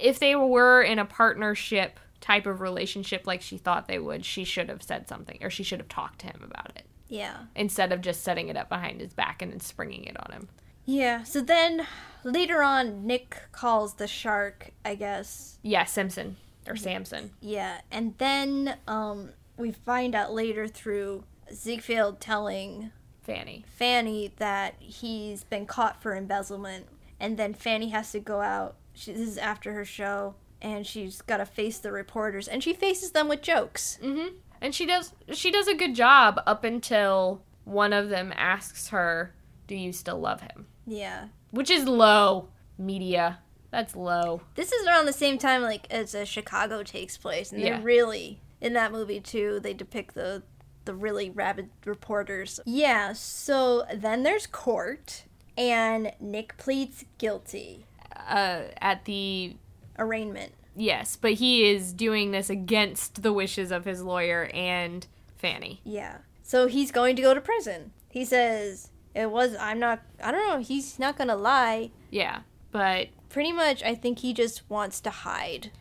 [0.00, 4.44] if they were in a partnership type of relationship like she thought they would, she
[4.44, 7.36] should have said something or she should have talked to him about it yeah.
[7.54, 10.48] instead of just setting it up behind his back and then springing it on him.
[10.84, 11.22] Yeah.
[11.22, 11.86] So then
[12.24, 15.58] later on Nick calls the shark, I guess.
[15.62, 16.36] Yeah, Simpson
[16.66, 17.32] or Samson.
[17.40, 17.80] Yeah.
[17.90, 22.90] And then um we find out later through Ziegfeld telling
[23.24, 23.64] Fanny.
[23.66, 26.86] Fanny that he's been caught for embezzlement,
[27.18, 28.76] and then Fanny has to go out.
[28.92, 32.72] She, this is after her show, and she's got to face the reporters, and she
[32.72, 33.98] faces them with jokes.
[34.02, 34.36] Mm-hmm.
[34.60, 39.34] And she does she does a good job up until one of them asks her,
[39.66, 42.48] "Do you still love him?" Yeah, Which is low
[42.78, 43.38] media.
[43.70, 44.42] That's low.
[44.54, 47.70] this is around the same time like as uh, Chicago takes place, and Yeah.
[47.76, 49.58] they're really in that movie too.
[49.60, 50.42] They depict the
[50.84, 52.60] the really rabid reporters.
[52.64, 53.12] Yeah.
[53.12, 55.24] So then there's court,
[55.56, 57.86] and Nick pleads guilty.
[58.28, 59.56] Uh, at the
[59.98, 60.52] Arraignment.
[60.76, 65.06] yes, but he is doing this against the wishes of his lawyer and
[65.36, 65.80] Fanny.
[65.84, 66.18] Yeah.
[66.42, 67.92] So he's going to go to prison.
[68.10, 69.54] He says it was.
[69.56, 70.02] I'm not.
[70.22, 70.58] I don't know.
[70.58, 71.90] He's not gonna lie.
[72.10, 75.72] Yeah, but Pretty much, I think he just wants to hide.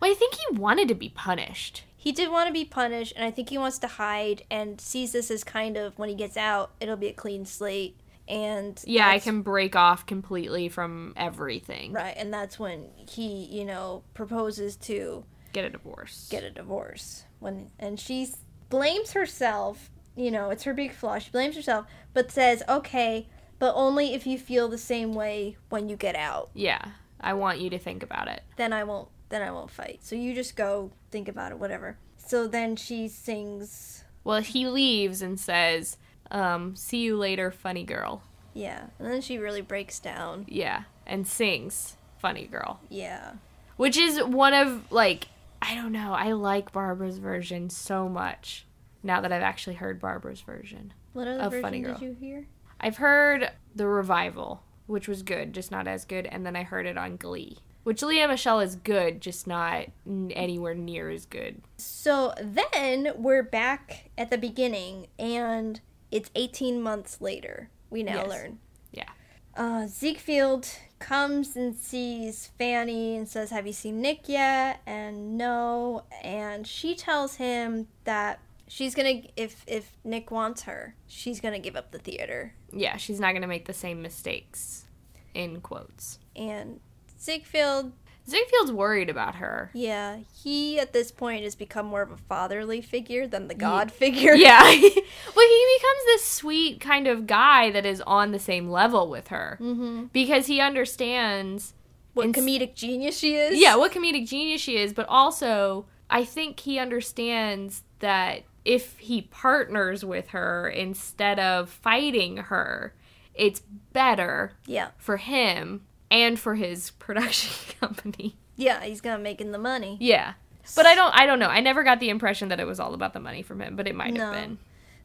[0.00, 1.84] well, I think he wanted to be punished.
[2.02, 5.12] He did want to be punished, and I think he wants to hide and sees
[5.12, 7.96] this as kind of when he gets out, it'll be a clean slate.
[8.26, 11.92] And Yeah, I can break off completely from everything.
[11.92, 16.26] Right, and that's when he, you know, proposes to Get a divorce.
[16.28, 17.24] get a divorce.
[17.38, 18.28] When and she
[18.68, 19.88] blames herself.
[20.16, 21.18] You know, it's her big flaw.
[21.18, 23.28] She blames herself, but says, "Okay,
[23.60, 26.50] but only if you feel the same way when you get out.
[26.52, 26.82] Yeah,
[27.20, 28.42] I want you to think about it.
[28.56, 29.08] Then I won't.
[29.32, 30.00] Then I won't fight.
[30.02, 35.22] So you just go think about it, whatever." So then she sings, Well, he leaves
[35.22, 35.96] and says,
[36.30, 38.22] um, "See you later, funny girl."
[38.54, 40.44] yeah, and then she really breaks down.
[40.48, 43.32] Yeah, and sings "Funny Girl," Yeah,
[43.76, 45.28] which is one of like
[45.62, 46.12] I don't know.
[46.12, 48.66] I like Barbra's version so much.
[49.02, 52.02] Now that I've actually heard Barbra's version, what other Of version Funny did Girl.
[52.02, 52.46] you hear?
[52.80, 56.84] I've heard the revival, which was good, just not as good, and then I heard
[56.86, 61.62] it on Glee, which Lea Michele is good, just not anywhere near as good.
[61.78, 65.80] So then we're back at the beginning, and
[66.10, 67.70] it's 18 months later.
[67.90, 68.28] We now Yes.
[68.28, 68.58] learn.
[68.92, 69.08] Yeah.
[69.56, 70.66] Uh, Ziegfeld
[70.98, 74.80] comes and sees Fanny and says, Have you seen Nick yet?
[74.86, 76.04] And no.
[76.22, 81.76] And she tells him that she's gonna, if, if Nick wants her, she's gonna give
[81.76, 82.54] up the theater.
[82.72, 84.86] Yeah, she's not gonna make the same mistakes,
[85.34, 86.18] in quotes.
[86.34, 86.80] And
[87.22, 87.92] Ziegfeld,
[88.28, 89.70] Ziegfeld's worried about her.
[89.74, 93.90] yeah, he at this point has become more of a fatherly figure than the god
[94.02, 94.34] figure.
[94.34, 94.62] Yeah.
[94.62, 99.28] well, he becomes this sweet kind of guy that is on the same level with
[99.28, 100.04] her Mm-hmm.
[100.12, 101.74] because he understands
[102.14, 103.60] What Ins- comedic genius she is.
[103.60, 109.22] yeah, what comedic genius she is, but also I think he understands that if he
[109.22, 112.94] partners with her instead of fighting her,
[113.34, 113.60] it's
[113.92, 114.88] better Yeah.
[114.98, 115.82] for him
[116.12, 118.36] and for his production company.
[118.54, 119.96] Yeah, he's gonna making the money.
[120.00, 120.34] Yeah.
[120.76, 121.48] But I don't I don't know.
[121.48, 123.88] I never got the impression that it was all about the money from him, but
[123.88, 124.38] it might have No.
[124.38, 124.58] been.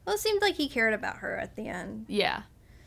[0.04, 2.04] Well, it seemed like he cared about her at the end.
[2.08, 2.42] Yeah.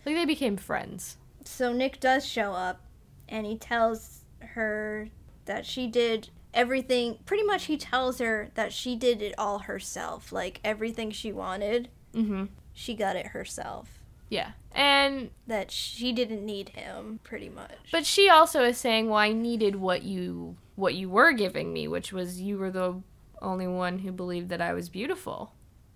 [0.06, 1.18] Like they became friends.
[1.44, 2.82] So Nick does show up
[3.28, 5.10] and he tells her
[5.46, 7.18] that she did everything.
[7.26, 10.32] Pretty much, he tells her that she did it all herself.
[10.32, 12.50] Like everything she wanted, Mhm.
[12.74, 14.01] she got it herself.
[14.32, 14.52] Yeah.
[14.74, 17.92] And That she didn't need him, pretty much.
[17.92, 21.88] but she also is saying, "Well, I needed what you what you were giving me,
[21.88, 23.02] which was you were the
[23.42, 25.54] only one who believed that I was beautiful."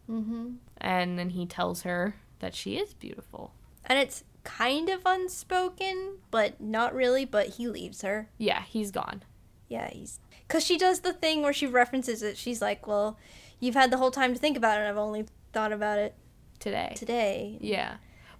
[0.09, 0.55] mm-hmm.
[0.77, 3.53] And then he tells her that she is beautiful.
[3.85, 7.23] And it's kind of unspoken, but not really.
[7.23, 8.29] But he leaves her.
[8.37, 9.23] Yeah, he's gone.
[9.69, 12.37] Yeah, he's because she does the thing where she references it.
[12.37, 13.17] She's like, "Well,
[13.61, 16.13] you've had the whole time to think about it, and I've only thought about it
[16.59, 16.93] today.
[16.97, 17.57] today.
[17.61, 17.95] Yeah.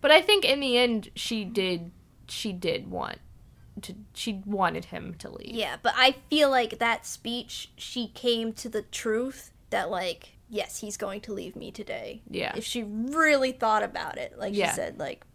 [0.06, 1.90] But I think in the end she did
[2.28, 3.18] she did want
[3.82, 5.50] to she wanted him to leave.
[5.56, 10.82] Yeah, but I feel like that speech, she came to the truth that, like, yes,
[10.82, 12.22] he's going to leave me today.
[12.30, 12.54] Yeah.
[12.56, 14.70] If she really thought about it, like Yeah.
[14.70, 15.26] she said, like,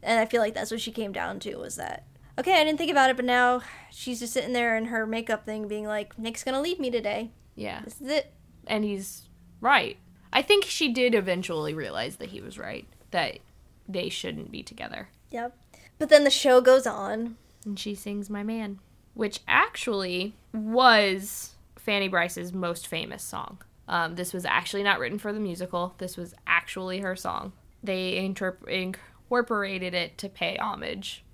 [0.00, 2.06] and I feel like that's what she came down to was that,
[2.38, 5.44] okay, I didn't think about it, but now she's just sitting there in her makeup
[5.44, 7.32] thing being like, Nick's gonna leave me today.
[7.56, 7.80] Yeah.
[7.82, 8.32] This is it.
[8.68, 9.28] And he's
[9.60, 9.96] right.
[10.32, 12.86] I think she did eventually realize that he was right.
[13.10, 13.40] That
[13.92, 15.08] they shouldn't be together.
[15.30, 15.56] Yep.
[15.98, 17.36] But then the show goes on.
[17.64, 18.78] And she sings My Man,
[19.14, 23.58] which actually was Fanny Brice's most famous song.
[23.86, 25.94] Um, this was actually not written for the musical.
[25.98, 27.52] This was actually her song.
[27.82, 31.24] They interp- incorporated it to pay homage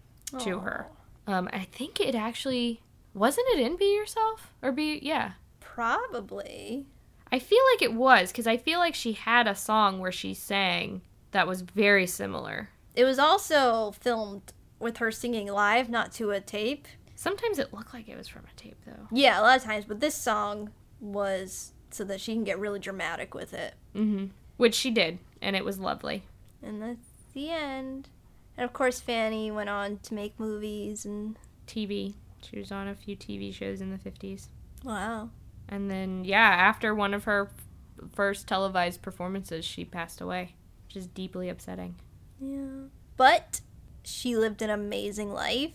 [0.41, 0.89] to her.
[1.27, 2.81] Um, I think it actually
[3.15, 5.33] wasn't it in Be Yourself or Be yeah.
[5.61, 6.87] Probably.
[7.31, 10.33] I feel like it was because I feel like she had a song where she
[10.33, 11.03] sang
[11.37, 12.71] that was very similar.
[12.95, 16.89] It was also filmed with her singing live, not to a tape.
[17.15, 19.07] Sometimes it looked like it was from a tape though.
[19.13, 22.79] Yeah, a lot of times, but this song was so that she can get really
[22.79, 23.75] dramatic with it.
[23.95, 24.27] hmm
[24.57, 26.23] Which she did, and it was lovely.
[26.63, 28.09] And that's the end.
[28.57, 31.37] And of course, Fanny went on to make movies and
[31.67, 32.15] TV.
[32.43, 34.47] She was on a few TV shows in the 50s.
[34.85, 35.29] wow.
[35.69, 36.39] And then, yeah,
[36.71, 40.55] after one of her f- first televised performances, she passed away,
[40.97, 41.95] which is deeply upsetting.
[42.41, 42.89] Yeah.
[43.17, 43.61] But
[44.03, 45.73] she lived an amazing life.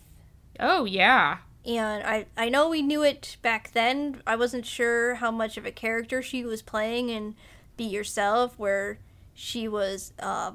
[0.60, 1.38] Oh, yeah.
[1.64, 4.22] And I, I know we knew it back then.
[4.26, 7.35] I wasn't sure how much of a character she was playing in
[7.77, 8.98] Be Yourself, where
[9.35, 10.53] she was a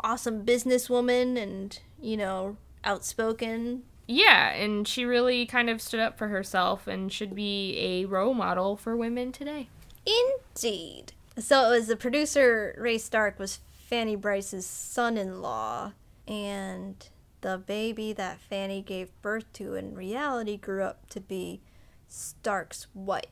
[0.00, 3.84] awesome businesswoman and, you know, outspoken.
[4.08, 8.34] Yeah, and she really kind of stood up for herself and should be a role
[8.34, 9.68] model for women today.
[10.04, 11.12] Indeed.
[11.38, 13.60] So it was the producer, Ray Stark, was
[13.90, 15.92] Fanny Brice's son in law,
[16.28, 17.08] and
[17.40, 21.60] the baby that Fanny gave birth to in reality grew up to be
[22.06, 23.24] Stark's wife.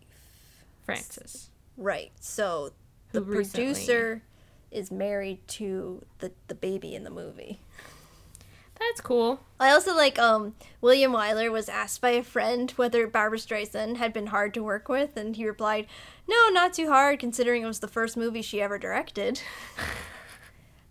[0.85, 1.51] Frances.
[1.76, 2.10] Right.
[2.18, 2.72] So
[3.12, 4.22] the Who recently- producer
[4.72, 7.60] is married to the, the baby in the movie.
[8.80, 9.40] That's cool.
[9.60, 14.12] I also like um William Wyler was asked by a friend whether Barbra Streisand had
[14.12, 15.86] been hard to work with and he replied,
[16.28, 19.40] "No, not too hard considering it was the first movie she ever directed."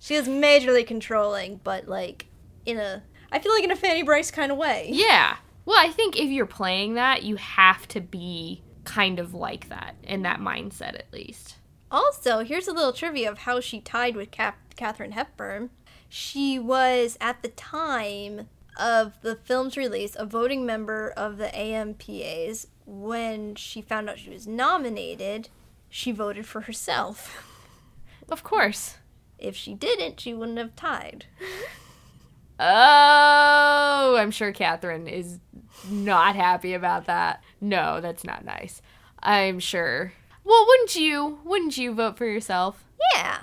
[0.08, 2.28] she was majorly controlling, but like
[2.66, 4.90] in a I feel like in a Fanny Brice kind of way.
[4.90, 5.36] Yeah.
[5.66, 9.96] Well, I think if you're playing that, you have to be kind of like that,
[10.04, 11.58] in that mindset at least.
[11.92, 15.72] Also, here's a little trivia of how she tied with Cap- Katharine Hepburn.
[16.08, 18.48] She was, at the time
[18.80, 22.68] of the film's release, a voting member of the AMPAS.
[22.86, 25.50] When she found out she was nominated,
[25.90, 27.44] she voted for herself.
[28.30, 28.96] Of course.
[29.40, 31.26] If she didn't, she wouldn't have tied.
[32.60, 35.40] Oh, I'm sure Katharine is
[35.90, 37.44] not happy about that.
[37.62, 38.82] No, that's not nice.
[39.22, 40.14] I'm sure.
[40.44, 41.40] Well, wouldn't you?
[41.44, 42.84] Wouldn't you vote for yourself?
[43.14, 43.40] Yeah.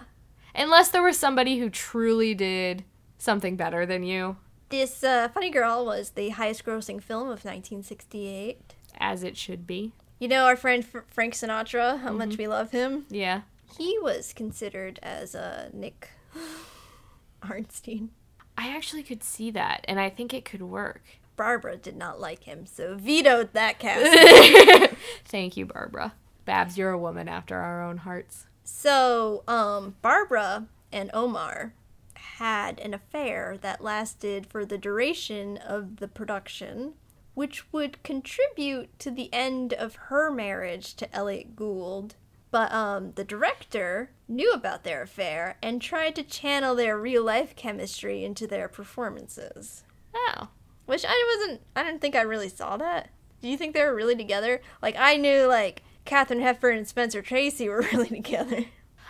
[0.54, 2.84] Unless there was somebody who truly did
[3.18, 4.36] something better than you,
[4.68, 8.74] This uh, Funny Girl was the highest grossing film of 1968.
[8.98, 9.92] as it should be.
[10.18, 13.06] You know our friend Fr- Frank Sinatra, how much we love him?
[13.10, 13.42] Yeah.
[13.76, 16.10] He was considered as a Nick
[17.42, 18.08] Arnstein.
[18.56, 21.02] I actually could see that, and I think it could work.
[21.36, 24.94] Barbra did not like him, so vetoed that cast.
[25.24, 26.14] Thank you, Barbra.
[26.44, 28.46] Babs, you're a woman after our own hearts.
[28.62, 31.72] so, um, Barbra and Omar
[32.14, 36.94] had an affair that lasted for the duration of the production,
[37.34, 42.14] which would contribute to the end of her marriage to Elliott Gould.
[42.54, 47.56] But um, the director knew about their affair and tried to channel their real life
[47.56, 49.82] chemistry into their performances.
[50.14, 50.50] Oh.
[50.86, 51.62] Which I wasn't.
[51.74, 53.10] I didn't think I really saw that.
[53.42, 54.60] Do you think they were really together?
[54.80, 58.64] Like I knew like Katharine Hepburn and Spencer Tracy were really together.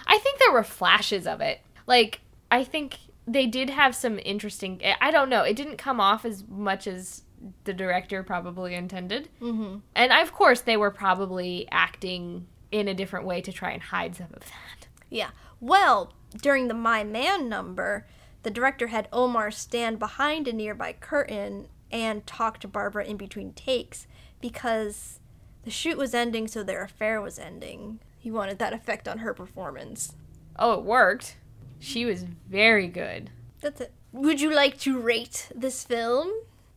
[0.06, 1.60] I think there were flashes of it.
[1.86, 2.96] Like, I think
[3.26, 4.80] they did have some interesting.
[5.02, 5.42] I don't know.
[5.42, 7.24] It didn't come off as much as
[7.64, 9.28] the director probably intended.
[9.42, 9.80] Mm-hmm.
[9.94, 14.16] And of course, they were probably acting in a different way to try and hide
[14.16, 14.88] some of that.
[15.08, 15.30] Yeah.
[15.60, 18.04] Well, during the My Man number,
[18.42, 23.52] the director had Omar stand behind a nearby curtain and talk to Barbra in between
[23.52, 24.08] takes
[24.40, 25.20] because
[25.62, 28.00] the shoot was ending, so their affair was ending.
[28.18, 30.16] He wanted that effect on her performance.
[30.58, 31.36] Oh, it worked.
[31.78, 33.30] She was very good.
[33.60, 33.92] That's it.
[34.10, 36.30] Would you like to rate this film?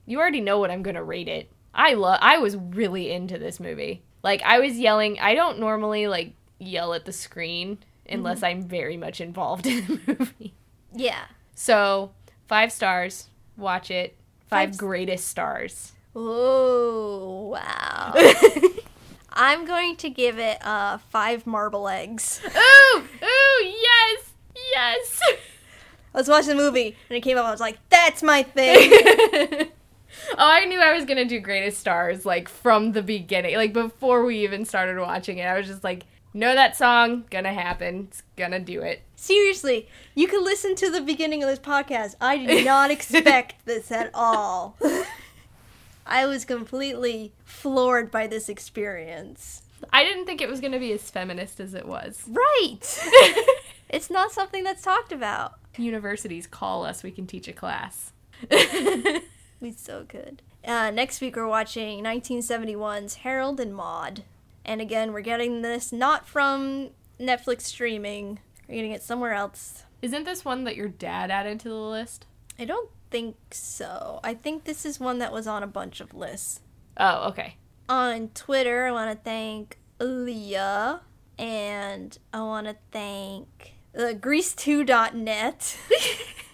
[0.05, 1.51] You already know what I'm gonna rate it.
[1.73, 2.19] I love.
[2.21, 4.03] I was really into this movie.
[4.23, 5.19] Like I was yelling.
[5.19, 7.77] I don't normally like yell at the screen
[8.09, 10.53] unless I'm very much involved in the movie.
[10.93, 11.25] Yeah.
[11.55, 12.11] So,
[12.47, 13.27] five stars.
[13.57, 14.15] Watch it.
[14.49, 15.91] Five, Five greatest stars.
[16.15, 18.13] Oh, wow.
[19.33, 22.41] I'm going to give it uh, five marble eggs.
[22.45, 22.97] Ooh!
[23.23, 23.65] Ooh!
[23.65, 24.33] Yes!
[24.73, 25.21] Yes!
[26.13, 27.45] I was watching the movie and it came up.
[27.45, 29.69] I was like, "That's my thing."
[30.31, 34.23] Oh, I knew I was gonna do greatest stars like from the beginning, like before
[34.25, 35.45] we even started watching it.
[35.45, 36.03] I was just like,
[36.33, 39.01] know that song, gonna happen, it's gonna do it.
[39.15, 42.15] Seriously, you can listen to the beginning of this podcast.
[42.21, 44.77] I did not expect this at all.
[46.05, 49.63] I was completely floored by this experience.
[49.91, 52.23] I didn't think it was gonna be as feminist as it was.
[52.27, 52.79] Right.
[53.89, 55.55] it's not something that's talked about.
[55.77, 58.11] Universities call us, we can teach a class.
[59.59, 60.41] We so good.
[60.63, 64.23] Uh, next week we're watching 1971's Harold and Maude.
[64.63, 66.89] And again, we're getting this not from
[67.19, 68.39] Netflix streaming.
[68.67, 69.83] We're getting it somewhere else.
[70.01, 72.25] Isn't this one that your dad added to the list?
[72.59, 74.19] I don't think so.
[74.23, 76.61] I think this is one that was on a bunch of lists.
[76.97, 77.55] Oh, okay.
[77.89, 81.01] On Twitter, I want to thank Leah.
[81.39, 85.77] And I want to thank uh, Grease2.net.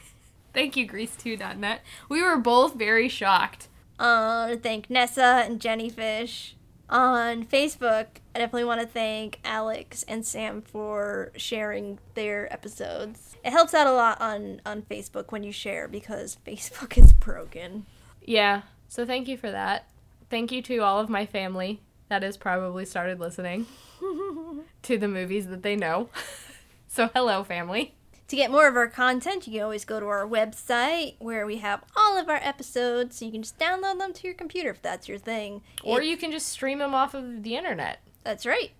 [0.54, 1.82] Thank you, Grease2.net.
[2.10, 3.70] We were both very shocked.
[4.00, 6.54] I want to thank Nessa and Jennyfish.
[6.90, 13.36] On Facebook, I definitely want to thank Alex and Sam for sharing their episodes.
[13.44, 17.86] It helps out a lot on, on Facebook when you share because Facebook is broken.
[18.22, 19.88] Yeah, so thank you for that.
[20.30, 23.66] Thank you to all of my family that has probably started listening
[24.84, 26.10] to the movies that they know.
[26.88, 27.96] so, hello, family.
[28.30, 31.58] To get more of our content, you can always go to our website where we
[31.58, 34.82] have all of our episodes so you can just download them to your computer if
[34.82, 35.62] that's your thing.
[35.84, 38.00] Or you can just stream them off of the internet.
[38.24, 38.72] That's right.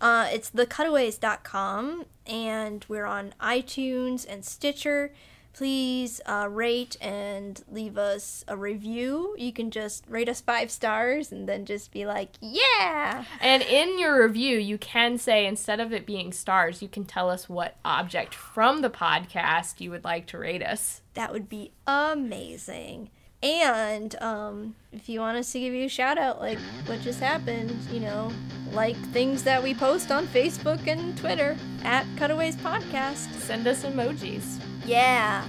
[0.00, 5.12] Uh, it's thecutaways.com, and we're on iTunes and Stitcher.
[5.52, 9.34] Please uh, rate and leave us a review.
[9.38, 13.24] You can just rate us five stars and then just be like, yeah!
[13.40, 17.28] And in your review, you can say, instead of it being stars, you can tell
[17.28, 21.02] us what object from the podcast you would like to rate us.
[21.14, 23.10] That would be amazing.
[23.42, 27.20] And um, if you want us to give you a shout out, like what just
[27.20, 28.30] happened, you know,
[28.72, 33.32] like things that we post on Facebook and Twitter at Cutaways Podcast.
[33.40, 34.60] Send us emojis.
[34.90, 35.46] Yeah,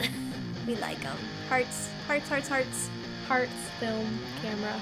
[0.67, 1.17] we like them.
[1.49, 2.89] Hearts, hearts, hearts, hearts.
[3.27, 4.79] Hearts, film, camera,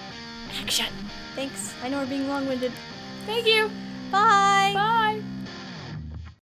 [0.60, 0.88] action.
[1.34, 1.74] Thanks.
[1.82, 2.74] I know we're being long winded.
[3.26, 3.72] Thank you.
[4.12, 4.72] Bye.
[4.74, 5.22] Bye.